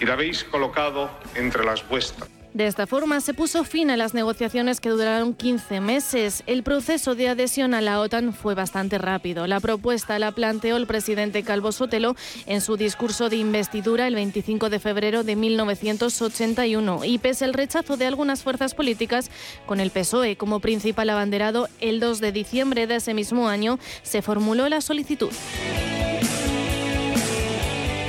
[0.00, 2.37] y la habéis colocado entre las vuestras.
[2.54, 6.42] De esta forma se puso fin a las negociaciones que duraron 15 meses.
[6.46, 9.46] El proceso de adhesión a la OTAN fue bastante rápido.
[9.46, 14.70] La propuesta la planteó el presidente Calvo Sotelo en su discurso de investidura el 25
[14.70, 19.30] de febrero de 1981 y pese al rechazo de algunas fuerzas políticas,
[19.66, 24.22] con el PSOE como principal abanderado, el 2 de diciembre de ese mismo año se
[24.22, 25.30] formuló la solicitud.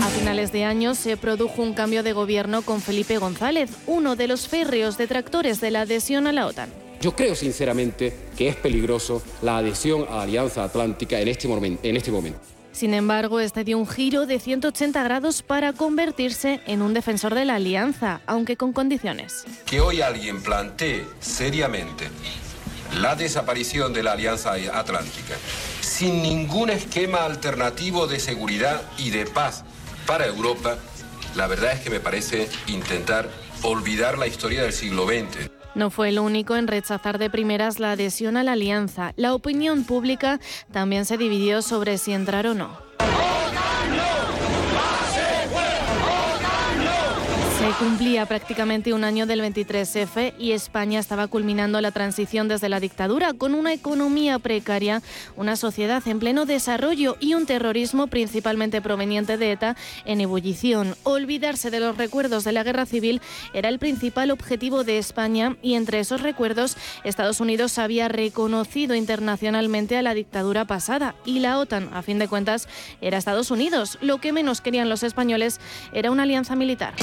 [0.09, 4.27] A finales de año se produjo un cambio de gobierno con Felipe González, uno de
[4.27, 6.71] los férreos detractores de la adhesión a la OTAN.
[6.99, 11.87] Yo creo sinceramente que es peligroso la adhesión a la Alianza Atlántica en este, momento,
[11.87, 12.39] en este momento.
[12.71, 17.45] Sin embargo, este dio un giro de 180 grados para convertirse en un defensor de
[17.45, 19.45] la alianza, aunque con condiciones.
[19.67, 22.07] Que hoy alguien plantee seriamente
[22.99, 25.35] la desaparición de la Alianza Atlántica
[25.81, 29.63] sin ningún esquema alternativo de seguridad y de paz
[30.09, 30.79] para Europa
[31.35, 33.29] la verdad es que me parece intentar
[33.61, 35.51] olvidar la historia del siglo XX.
[35.75, 39.13] No fue el único en rechazar de primeras la adhesión a la alianza.
[39.17, 40.39] La opinión pública
[40.71, 42.88] también se dividió sobre si entrar o no.
[47.77, 53.33] Cumplía prácticamente un año del 23F y España estaba culminando la transición desde la dictadura
[53.33, 55.01] con una economía precaria,
[55.37, 60.95] una sociedad en pleno desarrollo y un terrorismo principalmente proveniente de ETA en ebullición.
[61.03, 63.21] Olvidarse de los recuerdos de la guerra civil
[63.53, 69.95] era el principal objetivo de España y entre esos recuerdos Estados Unidos había reconocido internacionalmente
[69.95, 72.67] a la dictadura pasada y la OTAN, a fin de cuentas,
[72.99, 73.97] era Estados Unidos.
[74.01, 75.59] Lo que menos querían los españoles
[75.93, 76.93] era una alianza militar.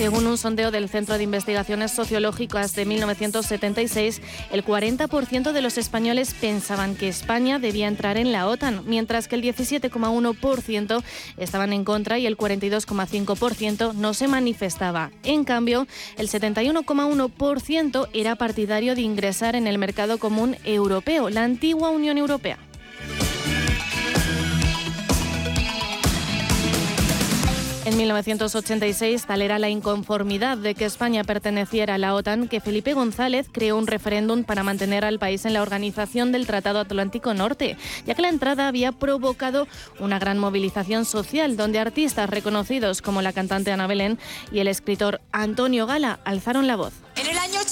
[0.00, 6.32] Según un sondeo del Centro de Investigaciones Sociológicas de 1976, el 40% de los españoles
[6.40, 11.02] pensaban que España debía entrar en la OTAN, mientras que el 17,1%
[11.36, 15.10] estaban en contra y el 42,5% no se manifestaba.
[15.22, 15.86] En cambio,
[16.16, 22.69] el 71,1% era partidario de ingresar en el mercado común europeo, la antigua Unión Europea.
[27.90, 32.94] En 1986, tal era la inconformidad de que España perteneciera a la OTAN que Felipe
[32.94, 37.76] González creó un referéndum para mantener al país en la organización del Tratado Atlántico Norte,
[38.06, 39.66] ya que la entrada había provocado
[39.98, 44.20] una gran movilización social donde artistas reconocidos como la cantante Ana Belén
[44.52, 46.92] y el escritor Antonio Gala alzaron la voz.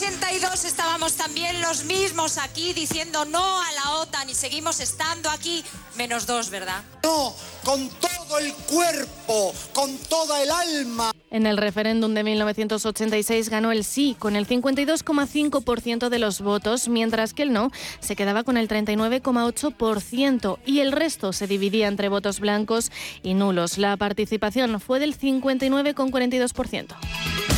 [0.00, 4.34] En el año 82 estábamos también los mismos aquí diciendo no a la OTAN y
[4.34, 5.64] seguimos estando aquí,
[5.96, 6.84] menos dos, ¿verdad?
[7.02, 7.34] No,
[7.64, 11.10] con todo el cuerpo, con toda el alma.
[11.32, 17.34] En el referéndum de 1986 ganó el sí con el 52,5% de los votos, mientras
[17.34, 22.38] que el no se quedaba con el 39,8% y el resto se dividía entre votos
[22.38, 22.92] blancos
[23.24, 23.78] y nulos.
[23.78, 27.57] La participación fue del 59,42%.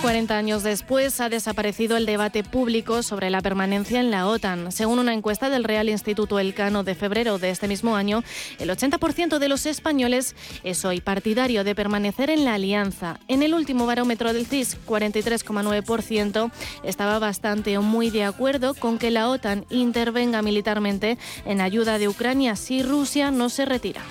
[0.00, 4.70] 40 años después ha desaparecido el debate público sobre la permanencia en la OTAN.
[4.70, 8.22] Según una encuesta del Real Instituto Elcano de febrero de este mismo año,
[8.58, 13.18] el 80% de los españoles es hoy partidario de permanecer en la alianza.
[13.28, 16.52] En el último barómetro del CIS, 43,9%
[16.84, 22.08] estaba bastante o muy de acuerdo con que la OTAN intervenga militarmente en ayuda de
[22.08, 24.02] Ucrania si Rusia no se retira.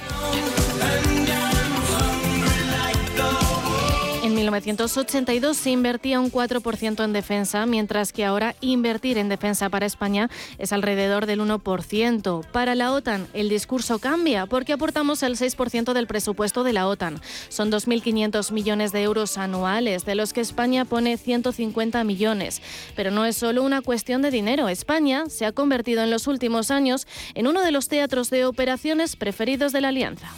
[4.37, 9.87] En 1982 se invertía un 4% en defensa, mientras que ahora invertir en defensa para
[9.87, 10.29] España
[10.59, 12.45] es alrededor del 1%.
[12.51, 17.19] Para la OTAN el discurso cambia porque aportamos el 6% del presupuesto de la OTAN.
[17.49, 22.61] Son 2.500 millones de euros anuales, de los que España pone 150 millones.
[22.95, 24.69] Pero no es solo una cuestión de dinero.
[24.69, 29.15] España se ha convertido en los últimos años en uno de los teatros de operaciones
[29.15, 30.29] preferidos de la Alianza.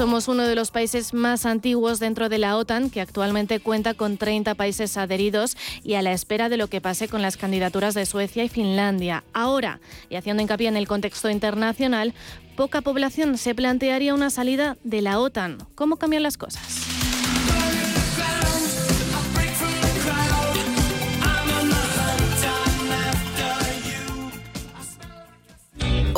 [0.00, 4.16] Somos uno de los países más antiguos dentro de la OTAN, que actualmente cuenta con
[4.16, 8.06] 30 países adheridos y a la espera de lo que pase con las candidaturas de
[8.06, 9.24] Suecia y Finlandia.
[9.34, 9.78] Ahora,
[10.08, 12.14] y haciendo hincapié en el contexto internacional,
[12.56, 15.58] poca población se plantearía una salida de la OTAN.
[15.74, 17.09] ¿Cómo cambian las cosas?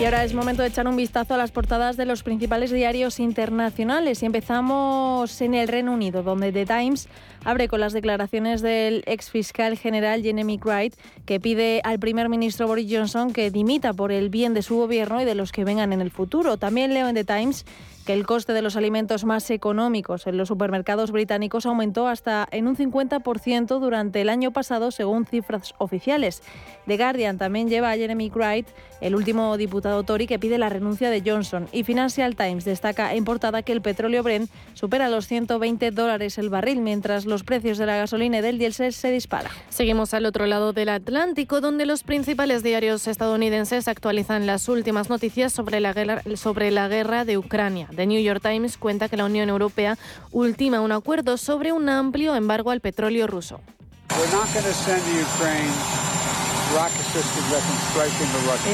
[0.00, 3.18] Y ahora es momento de echar un vistazo a las portadas de los principales diarios
[3.18, 4.22] internacionales.
[4.22, 7.08] Y empezamos en el Reino Unido, donde The Times
[7.44, 10.94] abre con las declaraciones del ex fiscal general Jeremy Wright,
[11.26, 15.20] que pide al primer ministro Boris Johnson que dimita por el bien de su gobierno
[15.20, 16.58] y de los que vengan en el futuro.
[16.58, 17.66] También leo en The Times
[18.08, 22.66] que el coste de los alimentos más económicos en los supermercados británicos aumentó hasta en
[22.66, 26.42] un 50% durante el año pasado, según cifras oficiales.
[26.86, 28.66] The Guardian también lleva a Jeremy Wright,
[29.02, 31.68] el último diputado Tory, que pide la renuncia de Johnson.
[31.70, 36.48] Y Financial Times destaca en portada que el petróleo Brent supera los 120 dólares el
[36.48, 39.52] barril, mientras los precios de la gasolina y del diésel se disparan.
[39.68, 45.52] Seguimos al otro lado del Atlántico, donde los principales diarios estadounidenses actualizan las últimas noticias
[45.52, 47.86] sobre la guerra, sobre la guerra de Ucrania.
[47.98, 49.98] The New York Times cuenta que la Unión Europea
[50.30, 53.60] ultima un acuerdo sobre un amplio embargo al petróleo ruso.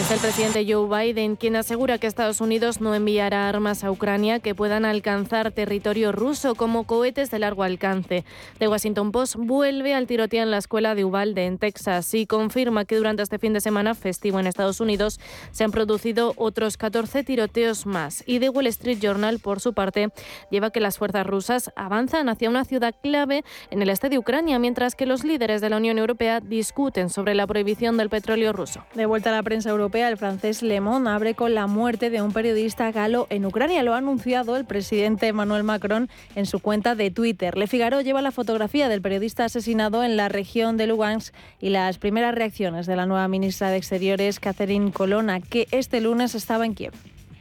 [0.01, 4.41] Es el presidente Joe Biden quien asegura que Estados Unidos no enviará armas a Ucrania
[4.41, 8.25] que puedan alcanzar territorio ruso como cohetes de largo alcance.
[8.59, 12.85] The Washington Post vuelve al tiroteo en la escuela de Uvalde en Texas y confirma
[12.85, 15.21] que durante este fin de semana festivo en Estados Unidos
[15.53, 18.25] se han producido otros 14 tiroteos más.
[18.27, 20.09] Y The Wall Street Journal, por su parte,
[20.51, 24.59] lleva que las fuerzas rusas avanzan hacia una ciudad clave en el este de Ucrania,
[24.59, 28.85] mientras que los líderes de la Unión Europea discuten sobre la prohibición del petróleo ruso.
[28.95, 32.23] De vuelta a la prensa europea, el francés Le Monde abre con la muerte de
[32.23, 33.83] un periodista galo en Ucrania.
[33.83, 37.57] Lo ha anunciado el presidente Emmanuel Macron en su cuenta de Twitter.
[37.57, 41.99] Le Figaro lleva la fotografía del periodista asesinado en la región de Lugansk y las
[41.99, 46.75] primeras reacciones de la nueva ministra de Exteriores, Catherine Colonna, que este lunes estaba en
[46.75, 46.95] Kiev.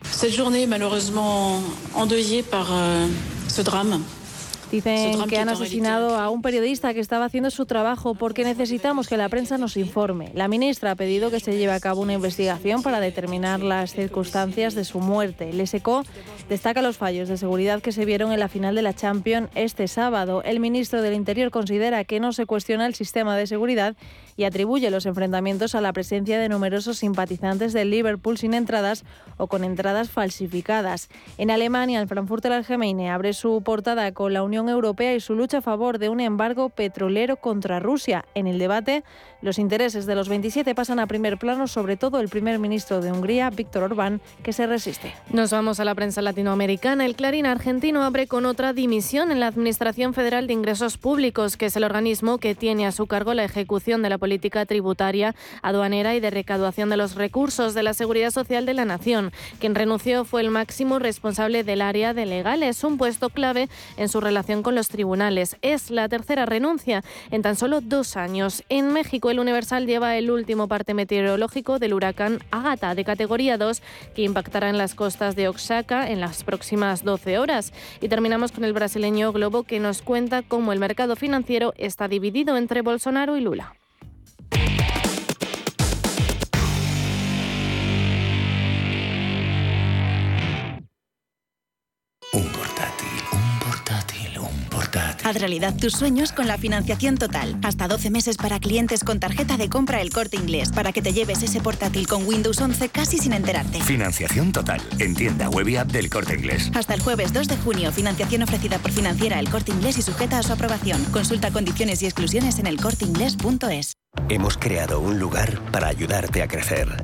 [0.04, 1.62] Cette journée malheureusement
[1.96, 3.08] endeuillée par euh,
[3.48, 4.04] ce drame.
[4.74, 9.17] Dicen que han asesinado a un periodista que estaba haciendo su trabajo porque necesitamos que
[9.17, 10.32] la prensa nos informe.
[10.34, 14.74] La ministra ha pedido que se lleve a cabo una investigación para determinar las circunstancias
[14.74, 15.51] de su muerte.
[15.51, 16.03] El SECO
[16.49, 19.88] destaca los fallos de seguridad que se vieron en la final de la Champions este
[19.88, 20.41] sábado.
[20.41, 23.95] El ministro del Interior considera que no se cuestiona el sistema de seguridad
[24.38, 29.04] y atribuye los enfrentamientos a la presencia de numerosos simpatizantes del Liverpool sin entradas
[29.38, 31.10] o con entradas falsificadas.
[31.38, 35.60] En Alemania, el Frankfurter Allgemeine abre su portada con la Unión Europea y su lucha
[35.60, 38.26] a favor de un embargo petrolero contra Rusia.
[38.36, 39.04] En el debate,
[39.42, 43.12] los intereses de los 27 pasan a primer plano, sobre todo el primer ministro de
[43.12, 45.14] Hungría, Víctor Orbán, que se resiste.
[45.32, 47.06] Nos vamos a la prensa latinoamericana.
[47.06, 51.66] El Clarín argentino abre con otra dimisión en la Administración Federal de Ingresos Públicos, que
[51.68, 56.15] es el organismo que tiene a su cargo la ejecución de la política tributaria, aduanera
[56.15, 59.34] y de recaudación de los recursos de la Seguridad Social de la Nación.
[59.59, 63.67] Quien renunció fue el máximo responsable del área de legales, un puesto clave
[63.97, 65.57] en su relación con los tribunales.
[65.61, 68.63] Es la tercera renuncia en tan solo dos años.
[68.69, 73.82] En México, el Universal lleva el último parte meteorológico del huracán Ágata de categoría 2
[74.15, 77.74] que impactará en las costas de Oaxaca en las próximas 12 horas.
[77.99, 82.55] Y terminamos con el brasileño Globo que nos cuenta cómo el mercado financiero está dividido
[82.55, 83.76] entre Bolsonaro y Lula.
[95.24, 97.57] Haz realidad tus sueños con la financiación total.
[97.63, 101.13] Hasta 12 meses para clientes con tarjeta de compra El Corte Inglés, para que te
[101.13, 103.82] lleves ese portátil con Windows 11 casi sin enterarte.
[103.82, 104.82] Financiación total.
[104.99, 106.69] En tienda web y app del Corte Inglés.
[106.76, 110.39] Hasta el jueves 2 de junio, financiación ofrecida por Financiera El Corte Inglés y sujeta
[110.39, 111.03] a su aprobación.
[111.05, 113.93] Consulta condiciones y exclusiones en elcorteinglés.es.
[114.30, 117.03] Hemos creado un lugar para ayudarte a crecer,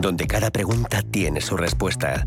[0.00, 2.26] donde cada pregunta tiene su respuesta,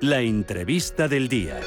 [0.00, 1.60] la entrevista del día.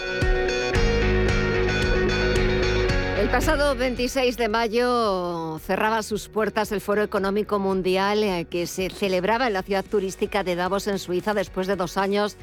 [3.19, 8.89] El pasado 26 de mayo cerraba sus puertas el Foro Económico Mundial eh, que se
[8.89, 12.38] celebraba en la ciudad turística de Davos, en Suiza, después de dos años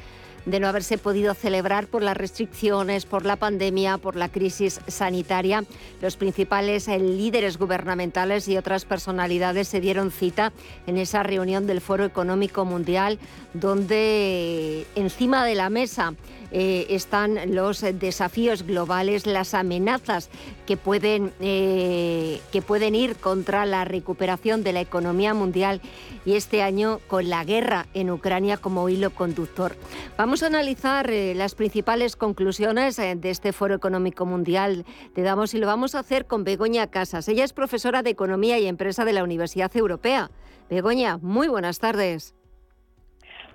[0.45, 5.63] de no haberse podido celebrar por las restricciones, por la pandemia, por la crisis sanitaria.
[6.01, 10.51] Los principales eh, líderes gubernamentales y otras personalidades se dieron cita
[10.87, 13.19] en esa reunión del Foro Económico Mundial,
[13.53, 16.13] donde encima de la mesa
[16.51, 20.29] eh, están los desafíos globales, las amenazas
[20.65, 25.81] que pueden, eh, que pueden ir contra la recuperación de la economía mundial
[26.25, 29.75] y este año con la guerra en Ucrania como hilo conductor.
[30.17, 34.85] Vamos a analizar eh, las principales conclusiones de este Foro Económico Mundial
[35.15, 37.27] de Damos y lo vamos a hacer con Begoña Casas.
[37.27, 40.29] Ella es profesora de Economía y Empresa de la Universidad Europea.
[40.69, 42.35] Begoña, muy buenas tardes.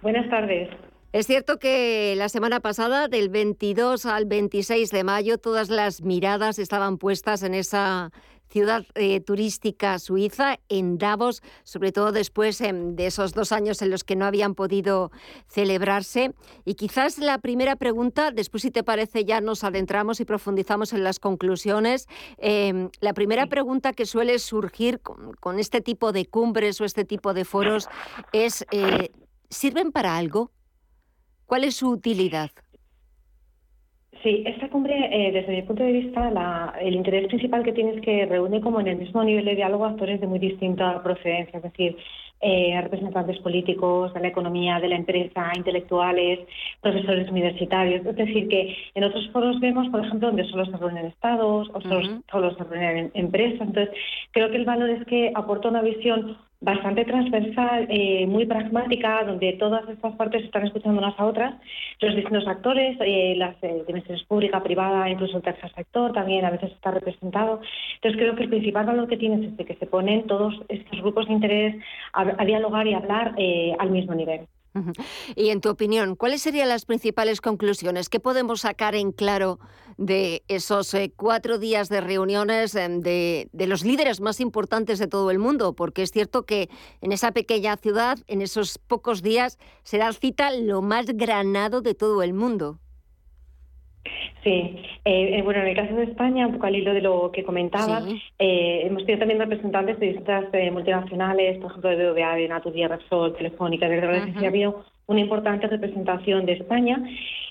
[0.03, 0.69] Buenas tardes.
[1.15, 6.59] Es cierto que la semana pasada, del 22 al 26 de mayo, todas las miradas
[6.59, 8.11] estaban puestas en esa
[8.49, 13.91] ciudad eh, turística suiza, en Davos, sobre todo después em, de esos dos años en
[13.91, 15.13] los que no habían podido
[15.47, 16.35] celebrarse.
[16.65, 21.05] Y quizás la primera pregunta, después si te parece ya nos adentramos y profundizamos en
[21.05, 22.09] las conclusiones.
[22.39, 27.35] Em, la primera pregunta que suele surgir con, este tipo de cumbres o este tipo
[27.35, 27.89] de foros
[28.33, 29.13] es, eh,
[29.49, 30.51] ¿sirven para algo?
[31.47, 32.51] ¿Cuál es su utilidad?
[34.23, 37.91] Sí, esta cumbre, eh, desde mi punto de vista, la, el interés principal que tiene
[37.97, 41.59] es que reúne como en el mismo nivel de diálogo actores de muy distinta procedencia,
[41.59, 41.99] es decir,
[42.41, 46.41] eh, representantes políticos de la economía, de la empresa, intelectuales,
[46.81, 48.05] profesores universitarios.
[48.05, 51.81] Es decir, que en otros foros vemos, por ejemplo, donde solo se reúnen estados o
[51.83, 53.61] solo, solo se reúnen empresas.
[53.61, 53.95] Entonces,
[54.31, 59.53] creo que el valor es que aporta una visión bastante transversal, eh, muy pragmática, donde
[59.55, 61.55] todas estas partes están escuchando unas a otras,
[62.01, 66.51] los distintos actores, eh, las eh, dimensiones pública, privada, incluso el tercer sector también a
[66.51, 67.61] veces está representado.
[67.97, 71.01] Entonces creo que el principal valor que tiene es este, que se ponen todos estos
[71.01, 71.77] grupos de interés
[72.13, 73.35] a dialogar y hablar
[73.79, 74.47] al mismo nivel.
[75.37, 78.09] Y en tu opinión, ¿cuáles serían las principales conclusiones?
[78.09, 79.61] ¿Qué podemos sacar en claro
[79.97, 85.07] de esos eh, cuatro días de reuniones em, de, de, los líderes más importantes de
[85.07, 85.75] todo el mundo?
[85.75, 86.69] Porque es cierto que
[87.01, 92.23] en esa pequeña ciudad, en esos pocos días, será cita lo más granado de todo
[92.23, 92.81] el mundo.
[94.43, 97.31] Sí, eh, eh, bueno, en el caso de España, un poco al hilo de lo
[97.33, 98.03] que comentaba,
[98.39, 103.35] eh, hemos tenido también representantes de distintas multinacionales, por ejemplo, de BBVA, de Naturgy, Repsol,
[103.37, 107.03] Telefónica, de verdad que ha habido una importante representación de España.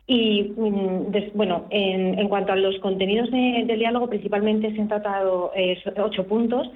[0.06, 5.52] Y mm, bueno, en, cuanto a los contenidos del diálogo, principalmente se han tratado
[5.98, 6.70] ocho puntos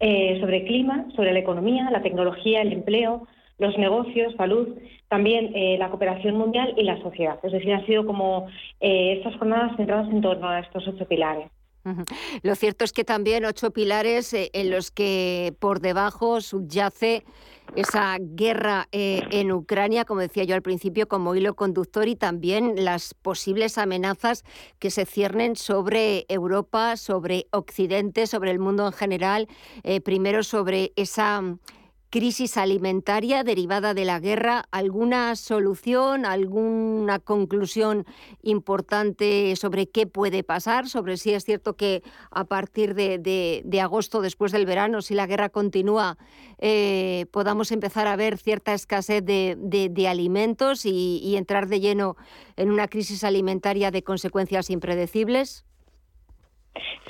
[0.00, 3.28] sobre clima, sobre la economía, la tecnología, el empleo,
[3.60, 4.68] los negocios, salud,
[5.08, 7.38] también eh, la cooperación mundial y la sociedad.
[7.42, 8.48] Es decir, han sido como
[8.80, 11.50] eh, estas jornadas centradas en torno a estos ocho pilares.
[12.42, 17.24] Lo cierto es que también ocho pilares eh, en los que por debajo subyace
[17.76, 23.14] esa guerra en Ucrania, como decía yo al principio, como hilo conductor y también las
[23.14, 24.42] posibles amenazas
[24.80, 29.46] que se ciernen sobre Europa, sobre Occidente, sobre el mundo en general,
[30.02, 31.40] primero sobre esa
[32.10, 38.04] crisis alimentaria derivada de la guerra, ¿alguna solución, alguna conclusión
[38.42, 40.88] importante sobre qué puede pasar?
[40.88, 45.48] Sobre si es cierto que a partir de, agosto, después del verano, si la guerra
[45.48, 46.18] continúa,
[46.58, 52.16] eh, podamos empezar a ver cierta escasez de, alimentos y entrar de lleno
[52.56, 55.64] en una crisis alimentaria de consecuencias impredecibles?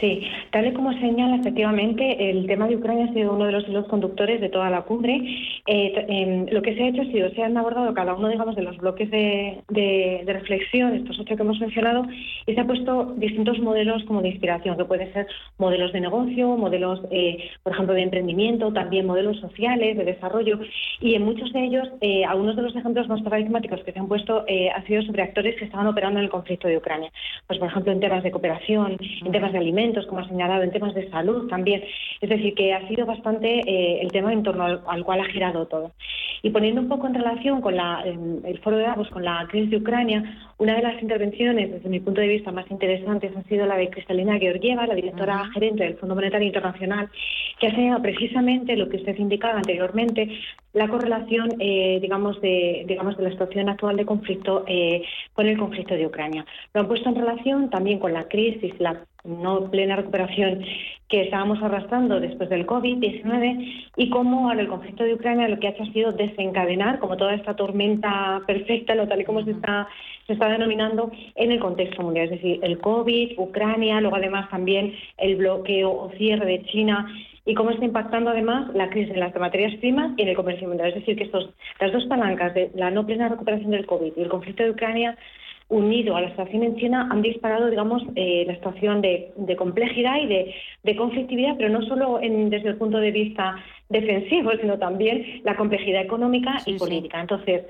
[0.01, 3.69] Sí, tal y como señala, efectivamente, el tema de Ucrania ha sido uno de los
[3.69, 5.21] hilos conductores de toda la cumbre.
[5.67, 8.57] Eh, em, lo que se ha hecho ha sido, se han abordado cada uno, digamos,
[8.57, 12.07] de los bloques de, reflexión, estos ocho que hemos mencionado,
[12.47, 15.27] y se han puesto distintos modelos como de inspiración, que pueden ser
[15.59, 20.61] modelos de negocio, modelos, eh, por ejemplo, de emprendimiento, también modelos sociales, de desarrollo,
[21.01, 24.09] y en muchos de ellos, eh, algunos de los ejemplos más paradigmáticos que se han
[24.09, 27.11] puesto han sido sobre actores que estaban operando en el conflicto de Ucrania.
[27.47, 30.71] Pues, por ejemplo, en temas de cooperación, en temas de alimentos, como ha señalado, en
[30.71, 31.83] temas de salud también.
[32.21, 35.67] Es decir, que ha sido bastante eh, el tema en torno al, cual ha girado
[35.67, 35.93] todo.
[36.43, 39.71] Y poniendo un poco en relación con la, el foro de Davos, con la crisis
[39.71, 43.67] de Ucrania, una de las intervenciones, desde mi punto de vista, más interesantes ha sido
[43.67, 47.09] la de Cristalina Georgieva, la directora gerente del Fondo Monetario Internacional,
[47.59, 50.29] que ha señalado precisamente lo que usted indicaba anteriormente,
[50.73, 55.59] la correlación, eh, digamos, de, digamos, de la situación actual de conflicto eh, con el
[55.59, 56.45] conflicto de Ucrania.
[56.75, 60.65] Lo han puesto en relación también con la crisis, la no plena recuperación
[61.09, 65.67] que estábamos arrastrando después del COVID-19 y cómo ahora el conflicto de Ucrania lo que
[65.67, 69.51] ha hecho ha sido desencadenar como toda esta tormenta perfecta, lo tal y como se
[69.51, 69.89] está,
[70.27, 74.95] se está denominando en el contexto mundial, es decir, el COVID, Ucrania, luego además también
[75.19, 77.09] el bloqueo o cierre de China
[77.45, 80.69] y cómo está impactando además la crisis en las materias primas y en el comercio
[80.69, 80.91] mundial.
[80.91, 81.51] Es decir, que estos,
[81.81, 85.17] las dos palancas de la no plena recuperación del COVID y el conflicto de Ucrania
[85.71, 90.27] unido a la situación en China, han disparado, digamos, eh, la situación de, complejidad y
[90.83, 93.57] de, conflictividad, pero no solo desde el punto de vista
[93.89, 97.21] defensivo, sino también la complejidad económica y política.
[97.21, 97.65] Entonces,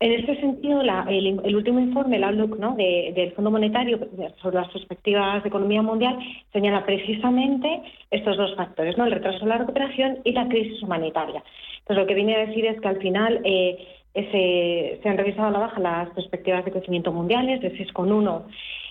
[0.00, 2.76] en este sentido, el, último informe, el Outlook ¿no?
[2.76, 3.98] del Fondo Monetario
[4.40, 6.16] sobre las perspectivas de economía mundial,
[6.52, 9.06] señala precisamente estos dos factores, ¿no?
[9.06, 11.42] el retraso de la recuperación y la crisis humanitaria.
[11.80, 13.86] Entonces, lo que viene a decir es que al final eh,
[14.30, 18.42] se, han revisado a la baja las perspectivas de crecimiento mundiales de 6,1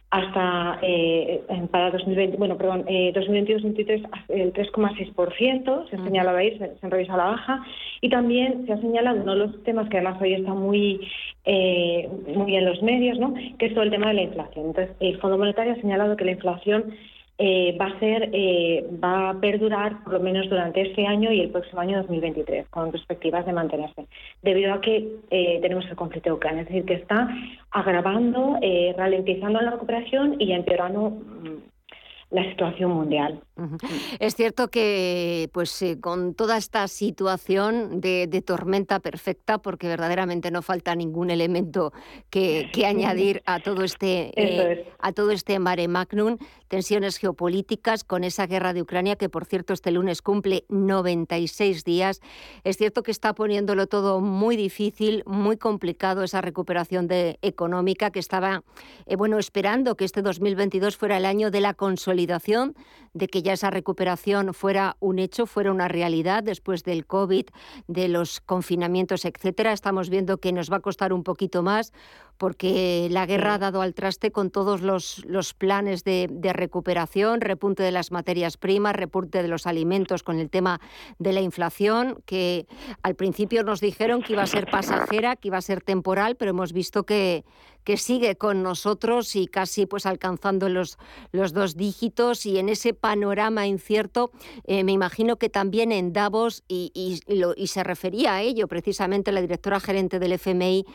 [0.09, 6.71] hasta eh, para 2020, bueno, perdón, eh, 2022-2023 el 3,6%, se ha señalado ahí, se,
[6.81, 7.65] han revisado a la baja,
[7.99, 11.01] y también se ha señalado uno de los temas que además hoy está muy,
[11.43, 13.33] eh, muy en los medios, ¿no?
[13.59, 14.67] que es todo el tema de la inflación.
[14.67, 16.95] Entonces, el Fondo Monetario ha señalado que la inflación
[17.39, 21.41] eh, va a ser eh, va a perdurar por lo menos durante este año y
[21.41, 24.07] el próximo año 2023 con perspectivas de mantenerse
[24.41, 26.63] debido a que eh, tenemos el conflicto de Ucrania.
[26.63, 27.29] Es decir que está
[27.69, 28.59] agravando
[28.97, 31.57] ralentizando la recuperación y empeorando mm,
[32.31, 33.39] la situación mundial
[34.19, 40.61] Es cierto que, pues, eh, con toda esta situación de, tormenta perfecta, porque verdaderamente no
[40.61, 41.91] falta ningún elemento
[42.29, 46.37] que, añadir a todo este eh, a todo este mare magnum,
[46.67, 52.21] tensiones geopolíticas con esa guerra de Ucrania que, por cierto, este lunes cumple 96 días.
[52.63, 58.19] Es cierto que está poniéndolo todo muy difícil, muy complicado esa recuperación de, económica que
[58.19, 58.63] estaba,
[59.05, 62.75] eh, bueno, esperando que este 2022 fuera el año de la consolidación,
[63.13, 67.45] de que ya esa recuperación fuera un hecho, fuera una realidad después del COVID,
[67.87, 69.73] de los confinamientos, etcétera.
[69.73, 71.93] Estamos viendo que nos va a costar un poquito más
[72.37, 77.41] porque la guerra ha dado al traste con todos los, los planes de, de, recuperación,
[77.41, 80.79] repunte de las materias primas, repunte de los alimentos con el tema
[81.19, 82.67] de la inflación, que
[83.03, 86.51] al principio nos dijeron que iba a ser pasajera, que iba a ser temporal, pero
[86.51, 87.43] hemos visto que,
[87.87, 90.97] que sigue con nosotros y casi pues alcanzando los,
[91.31, 92.45] los dos dígitos.
[92.45, 94.31] Y en ese panorama incierto
[94.65, 97.21] eh, me imagino que también en Davos y, y,
[97.55, 100.85] y se refería a ello precisamente la directora gerente del FMI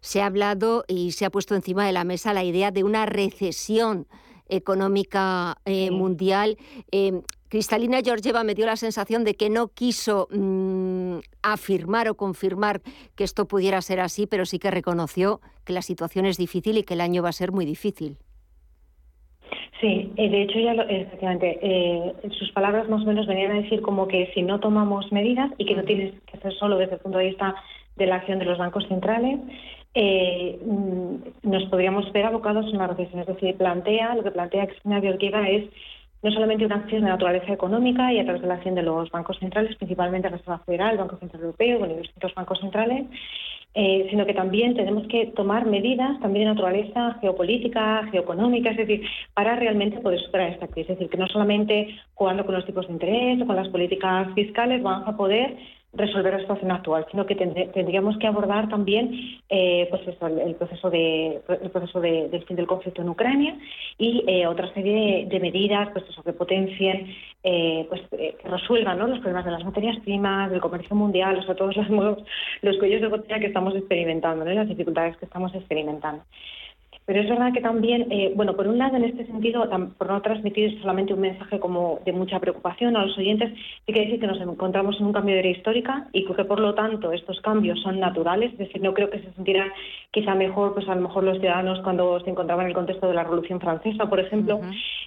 [0.00, 3.06] se ha hablado y se ha puesto encima de la mesa la idea de una
[3.06, 4.06] recesión
[4.48, 6.56] económica eh, mundial.
[6.90, 12.82] Eh, Cristalina Georgieva me dio la sensación de que no quiso mm, afirmar o confirmar
[13.16, 16.82] que esto pudiera ser así, pero sí que reconoció que la situación es difícil y
[16.82, 18.18] que el año va a ser muy difícil.
[19.80, 23.80] Sí, eh, de hecho ya efectivamente eh, sus palabras más o menos venían a decir
[23.80, 27.00] como que si no tomamos medidas y que no tienes que hacer solo desde el
[27.00, 27.54] punto de vista
[27.96, 29.38] de la acción de los bancos centrales,
[30.00, 33.22] eh, mm, nos podríamos ver abocados a una recesión.
[33.22, 35.64] Es decir, plantea, lo que plantea Cristina Georgieva es
[36.22, 39.10] no solamente una acción de naturaleza económica y a través de la acción de los
[39.10, 43.06] bancos centrales, principalmente la Reserva Federal, el Banco Central Europeo los distintos bancos centrales,
[43.74, 49.02] eh, sino que también tenemos que tomar medidas también de naturaleza geopolítica, geoeconómica, es decir,
[49.34, 50.90] para realmente poder superar esta crisis.
[50.90, 54.32] Es decir, que no solamente jugando con los tipos de interés o con las políticas
[54.34, 55.56] fiscales vamos a poder
[55.94, 61.40] resolver la situación actual, sino que tendríamos que abordar también eh, pues el, proceso de
[61.62, 63.56] el proceso del fin del conflicto en Ucrania
[63.96, 69.18] y eh, otra serie de, medidas pues eso que potencien eh, pues que resuelvan los
[69.20, 71.88] problemas de las materias primas del comercio mundial o sea todos los
[72.62, 74.50] los cuellos de botella que estamos experimentando ¿no?
[74.52, 76.22] las dificultades que estamos experimentando
[77.08, 80.20] pero es verdad que también, eh, bueno, por un lado, en este sentido, por no
[80.20, 83.50] transmitir solamente un mensaje como de mucha preocupación a los oyentes,
[83.86, 86.60] sí que decir que nos encontramos en un cambio de era histórica y que, por
[86.60, 88.52] lo tanto, estos cambios son naturales.
[88.52, 89.70] Es decir, no creo que se sintieran
[90.10, 93.14] quizá mejor, pues a lo mejor los ciudadanos cuando se encontraban en el contexto de
[93.14, 94.60] la Revolución Francesa, por ejemplo,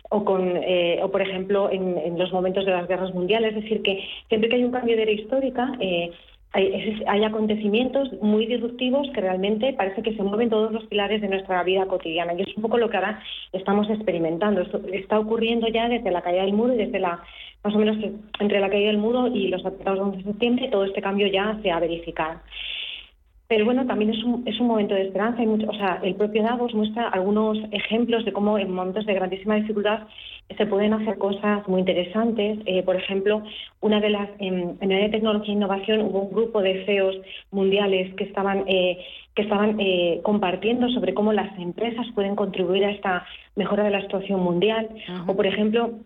[0.09, 3.55] o, con, eh, o, por ejemplo, en, los momentos de las guerras mundiales.
[3.55, 6.09] Es decir, que siempre que hay un cambio de era histórica, eh,
[6.53, 11.63] hay, acontecimientos muy disruptivos que realmente parece que se mueven todos los pilares de nuestra
[11.63, 12.33] vida cotidiana.
[12.33, 13.21] Y es un poco lo que ahora
[13.53, 14.61] estamos experimentando.
[14.61, 17.21] Esto está ocurriendo ya desde la caída del muro y desde la,
[17.63, 17.97] más o menos
[18.39, 21.27] entre la caída del muro y los atentados del 11 de septiembre, todo este cambio
[21.27, 22.41] ya se ha verificado.
[23.51, 25.41] Pero bueno, también es un, es un momento de esperanza.
[25.41, 29.55] mucho, o sea, el propio Davos muestra algunos ejemplos de cómo en momentos de grandísima
[29.55, 30.07] dificultad
[30.57, 32.59] se pueden hacer cosas muy interesantes.
[32.65, 33.43] Eh, por ejemplo,
[33.81, 37.17] una de las en, el área de tecnología e innovación hubo un grupo de CEOs
[37.51, 38.99] mundiales que estaban eh,
[39.35, 43.25] que estaban eh, compartiendo sobre cómo las empresas pueden contribuir a esta
[43.57, 44.87] mejora de la situación mundial.
[45.27, 45.99] O por ejemplo,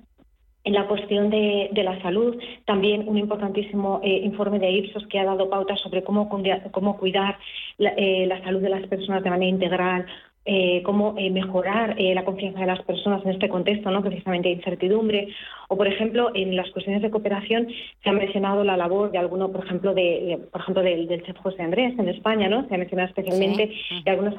[0.65, 2.35] en la cuestión de, la salud,
[2.65, 7.37] también un importantísimo eh, informe de Ipsos que ha dado pautas sobre cómo, cuidar
[7.77, 10.05] eh, la salud de las personas de manera integral,
[10.47, 14.03] eh, cómo eh, mejorar eh, la confianza de las personas en este contexto, ¿no?
[14.03, 15.29] precisamente de incertidumbre.
[15.69, 17.67] O, por ejemplo, en las cuestiones de cooperación
[18.03, 21.63] se ha mencionado la labor de alguno, por ejemplo, de, por ejemplo del, chef José
[21.63, 22.67] Andrés en España, ¿no?
[22.67, 23.71] Se ha mencionado especialmente
[24.05, 24.35] algunas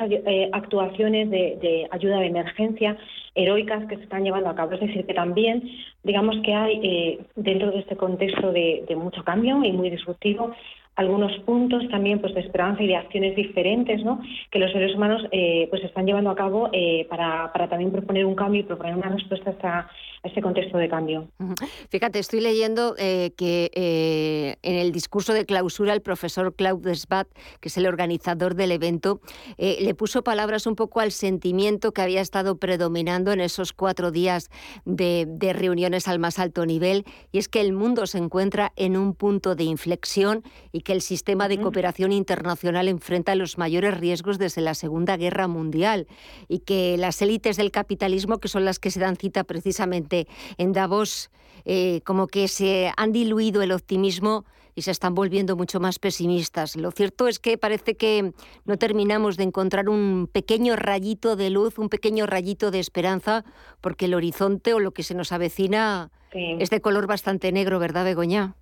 [0.53, 2.97] actuaciones de, ayuda de emergencia
[3.35, 4.75] heroicas que se están llevando a cabo.
[4.75, 5.69] Es decir, que también,
[6.05, 10.53] digamos que hay dentro de este contexto de, de mucho cambio y muy disruptivo,
[10.97, 14.21] algunos puntos también pues de esperanza y de acciones diferentes ¿no?
[14.51, 18.25] que los seres humanos eh, pues están llevando a cabo eh, para, para, también proponer
[18.25, 19.91] un cambio y proponer una respuesta a, esta,
[20.27, 21.29] este contexto de cambio.
[21.91, 23.70] Fíjate, estoy leyendo eh, que
[24.62, 27.29] en el discurso de clausura el profesor Claude Sbat,
[27.61, 29.20] que es el organizador del evento,
[29.59, 34.51] le puso palabras un poco al sentimiento que había estado predominando en esos cuatro días
[34.85, 38.97] de, de reuniones al más alto nivel, y es que el mundo se encuentra en
[38.97, 44.39] un punto de inflexión y que el sistema de cooperación internacional enfrenta los mayores riesgos
[44.39, 46.07] desde la Segunda Guerra Mundial
[46.49, 50.16] y que las élites del capitalismo, que son las que se dan cita precisamente
[50.59, 51.31] en Davos,
[51.64, 54.45] eh, como que se han diluido el optimismo
[54.77, 56.77] y se están volviendo mucho más pesimistas.
[56.77, 58.33] Lo cierto es que parece que
[58.67, 63.45] no terminamos de encontrar un pequeño rayito de luz, un pequeño rayito de esperanza,
[63.81, 68.05] porque el horizonte o lo que se nos avecina es de color bastante negro, ¿verdad,
[68.05, 68.57] Begoña?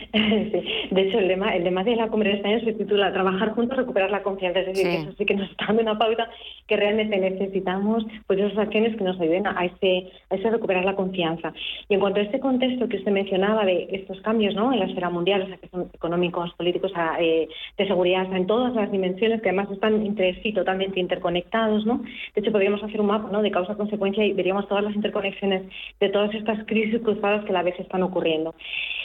[0.12, 3.76] De hecho, el lema, el lema de la Cumbre de España se titula Trabajar juntos,
[3.76, 4.60] recuperar la confianza.
[4.60, 6.28] Es decir, que eso sí que nos está dando una pauta
[6.66, 10.96] que realmente necesitamos pues esas acciones que nos ayuden a ese, a ese recuperar la
[10.96, 11.52] confianza.
[11.88, 14.72] Y en cuanto a este contexto que usted mencionaba de estos cambios ¿no?
[14.72, 18.74] en la esfera mundial, o sea, que son económicos, políticos, eh, de seguridad, en todas
[18.74, 22.02] las dimensiones que además están entre sí totalmente interconectados, ¿no?
[22.34, 23.42] De hecho, podríamos hacer un mapa ¿no?
[23.42, 25.62] de causa-consecuencia y veríamos todas las interconexiones
[26.00, 28.54] de todas estas crisis cruzadas que a la vez están ocurriendo.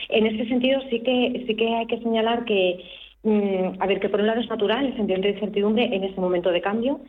[0.10, 2.84] En este sentido, sí que, sí que hay que señalar que,
[3.24, 6.22] mm, a ver, que por un lado es natural el sentimiento de incertidumbre en este
[6.22, 7.02] momento de cambio,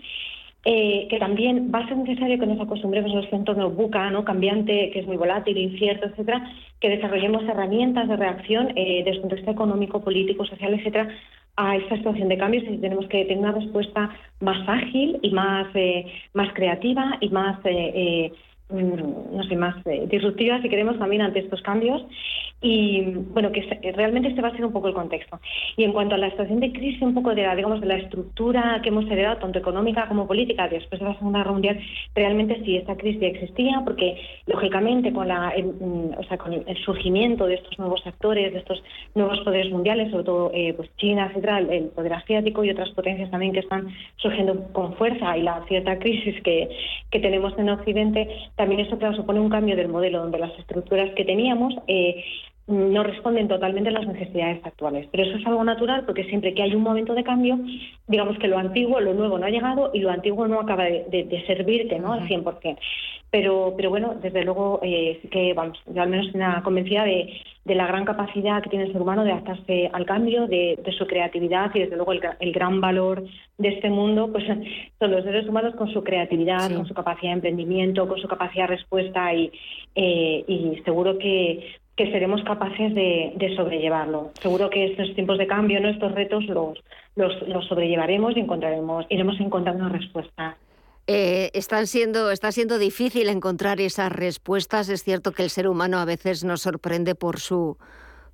[0.68, 4.90] eh, que también va a ser necesario que nos acostumbremos a este entorno buca, cambiante,
[4.90, 6.50] que es muy volátil, incierto, etcétera,
[6.80, 11.08] que desarrollemos herramientas de reacción eh, desde el vista económico, político, social, etcétera,
[11.56, 14.10] a esta situación de cambios y tenemos que tener una respuesta
[14.40, 17.58] más ágil y más, eh, más creativa y más
[18.68, 22.04] no sé, más eh, disruptiva, si queremos, también ante estos cambios.
[22.60, 23.62] Y bueno, que
[23.94, 25.38] realmente este va a ser un poco el contexto.
[25.76, 27.96] Y en cuanto a la situación de crisis, un poco de la, digamos, de la
[27.96, 31.80] estructura que hemos heredado, tanto económica como política, después de la Segunda Guerra Mundial,
[32.14, 37.46] realmente sí, esta crisis existía, porque lógicamente con, la, mm, o sea, con el surgimiento
[37.46, 38.82] de estos nuevos actores, de estos
[39.14, 43.30] nuevos poderes mundiales, sobre todo eh, pues China, etcétera, el poder asiático y otras potencias
[43.30, 46.68] también que están surgiendo con fuerza, y la cierta crisis que,
[47.10, 51.10] que tenemos en Occidente, también eso, claro, supone un cambio del modelo donde las estructuras
[51.14, 52.24] que teníamos eh,
[52.66, 55.08] no responden totalmente a las necesidades actuales.
[55.12, 57.58] Pero eso es algo natural porque siempre que hay un momento de cambio,
[58.08, 61.44] digamos que lo antiguo, lo nuevo no ha llegado y lo antiguo no acaba de,
[61.46, 62.12] servirte ¿no?
[62.12, 62.76] al 100%.
[63.30, 67.34] Pero, pero bueno, desde luego eh, sí que, vamos, yo al menos estoy convencida de,
[67.64, 71.06] de, la gran capacidad que tiene el ser humano de adaptarse al cambio, de, su
[71.06, 73.24] creatividad y desde luego el, gran valor
[73.58, 74.44] de este mundo, pues
[74.98, 78.68] son los seres humanos con su creatividad, con su capacidad de emprendimiento, con su capacidad
[78.68, 79.52] de respuesta y,
[79.94, 84.30] eh, y seguro que que seremos capaces de, sobrellevarlo.
[84.40, 85.88] Seguro que estos tiempos de cambio, ¿no?
[85.88, 86.78] estos retos los,
[87.16, 90.56] los, sobrellevaremos y encontraremos, iremos encontrando respuestas.
[91.06, 94.88] Eh, están siendo, está siendo difícil encontrar esas respuestas.
[94.88, 97.78] Es cierto que el ser humano a veces nos sorprende por su,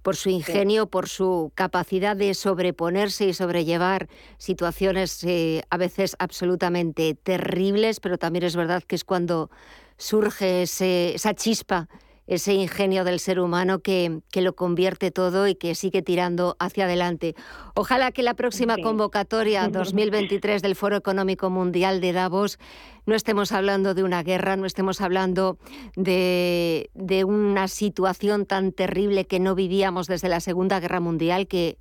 [0.03, 4.09] por su ingenio, por su capacidad de sobreponerse y sobrellevar
[4.39, 9.51] situaciones eh, a veces absolutamente terribles, pero también es verdad que es cuando
[9.99, 11.89] surge esa chispa
[12.27, 16.85] ese ingenio del ser humano que, que, lo convierte todo y que sigue tirando hacia
[16.85, 17.35] adelante.
[17.75, 22.59] Ojalá que la próxima convocatoria 2023 del Foro Económico Mundial de Davos
[23.07, 25.59] no estemos hablando de una guerra, no estemos hablando
[25.97, 31.79] de, de una situación tan terrible que no vivíamos desde la Segunda Guerra Mundial, que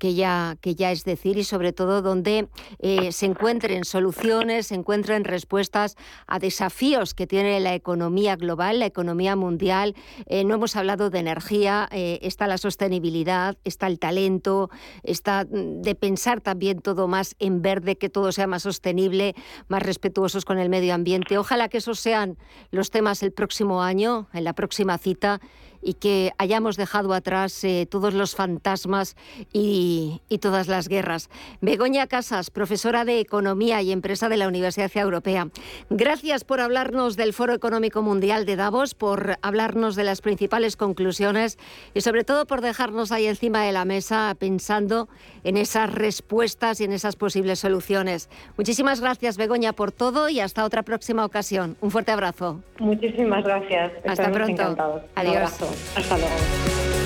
[0.00, 2.48] que ya, que ya es decir, y sobre todo donde
[2.78, 5.94] eh, se encuentren soluciones, se encuentren respuestas
[6.26, 9.94] a desafíos que tiene la economía global, la economía mundial.
[10.24, 14.70] Eh, no hemos hablado de energía, eh, está la sostenibilidad, está el talento,
[15.02, 19.34] está mm, de pensar también todo más en verde, que todo sea más sostenible,
[19.68, 21.36] más respetuosos con el medio ambiente.
[21.36, 22.38] Ojalá que esos sean
[22.70, 25.42] los temas el próximo año, en la próxima cita
[25.82, 29.16] y que hayamos dejado atrás eh, todos los fantasmas
[29.52, 31.28] y, todas las guerras.
[31.60, 35.48] Begoña Casas, profesora de Economía y Empresa de la Universidad Europea.
[35.90, 41.58] Gracias por hablarnos del Foro Económico Mundial de Davos, por hablarnos de las principales conclusiones
[41.92, 45.08] y sobre todo por dejarnos ahí encima de la mesa pensando
[45.44, 48.30] en esas respuestas y en esas posibles soluciones.
[48.56, 51.76] Muchísimas gracias, Begoña, por todo y hasta otra próxima ocasión.
[51.80, 52.60] Un fuerte abrazo.
[52.78, 53.92] Muchísimas gracias.
[54.06, 55.02] Hasta pronto.
[55.14, 55.69] Adiós.
[55.94, 56.99] Hasta luego.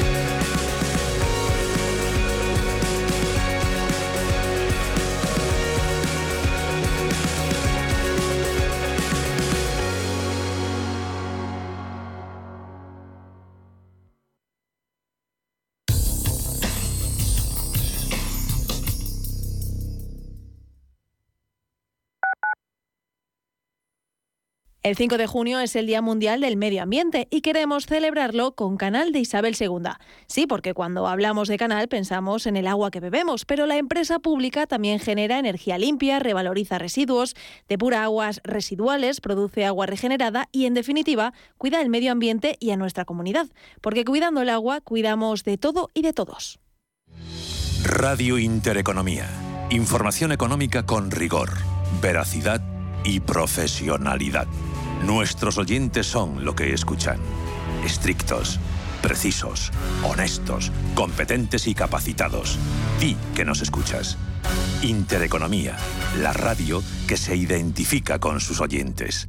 [24.84, 28.76] El 5 de junio es el Día Mundial del Medio Ambiente y queremos celebrarlo con
[28.76, 29.78] Canal de Isabel II.
[30.26, 34.18] Sí, porque cuando hablamos de canal pensamos en el agua que bebemos, pero la empresa
[34.18, 37.34] pública también genera energía limpia, revaloriza residuos,
[37.66, 42.76] depura aguas residuales, produce agua regenerada y, en definitiva, cuida el medio ambiente y a
[42.76, 43.46] nuestra comunidad.
[43.80, 46.60] Porque cuidando el agua, cuidamos de todo y de todos.
[47.84, 49.30] Radio Intereconomía.
[49.70, 51.52] Información económica con rigor,
[52.02, 52.60] veracidad
[53.02, 54.46] y profesionalidad.
[55.06, 57.18] Nuestros oyentes son lo que escuchan.
[57.84, 58.58] Estrictos,
[59.02, 59.70] precisos,
[60.02, 62.58] honestos, competentes y capacitados.
[62.98, 64.16] Di que nos escuchas.
[64.82, 65.76] Intereconomía,
[66.22, 69.28] la radio que se identifica con sus oyentes.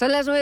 [0.00, 0.38] Son las nueve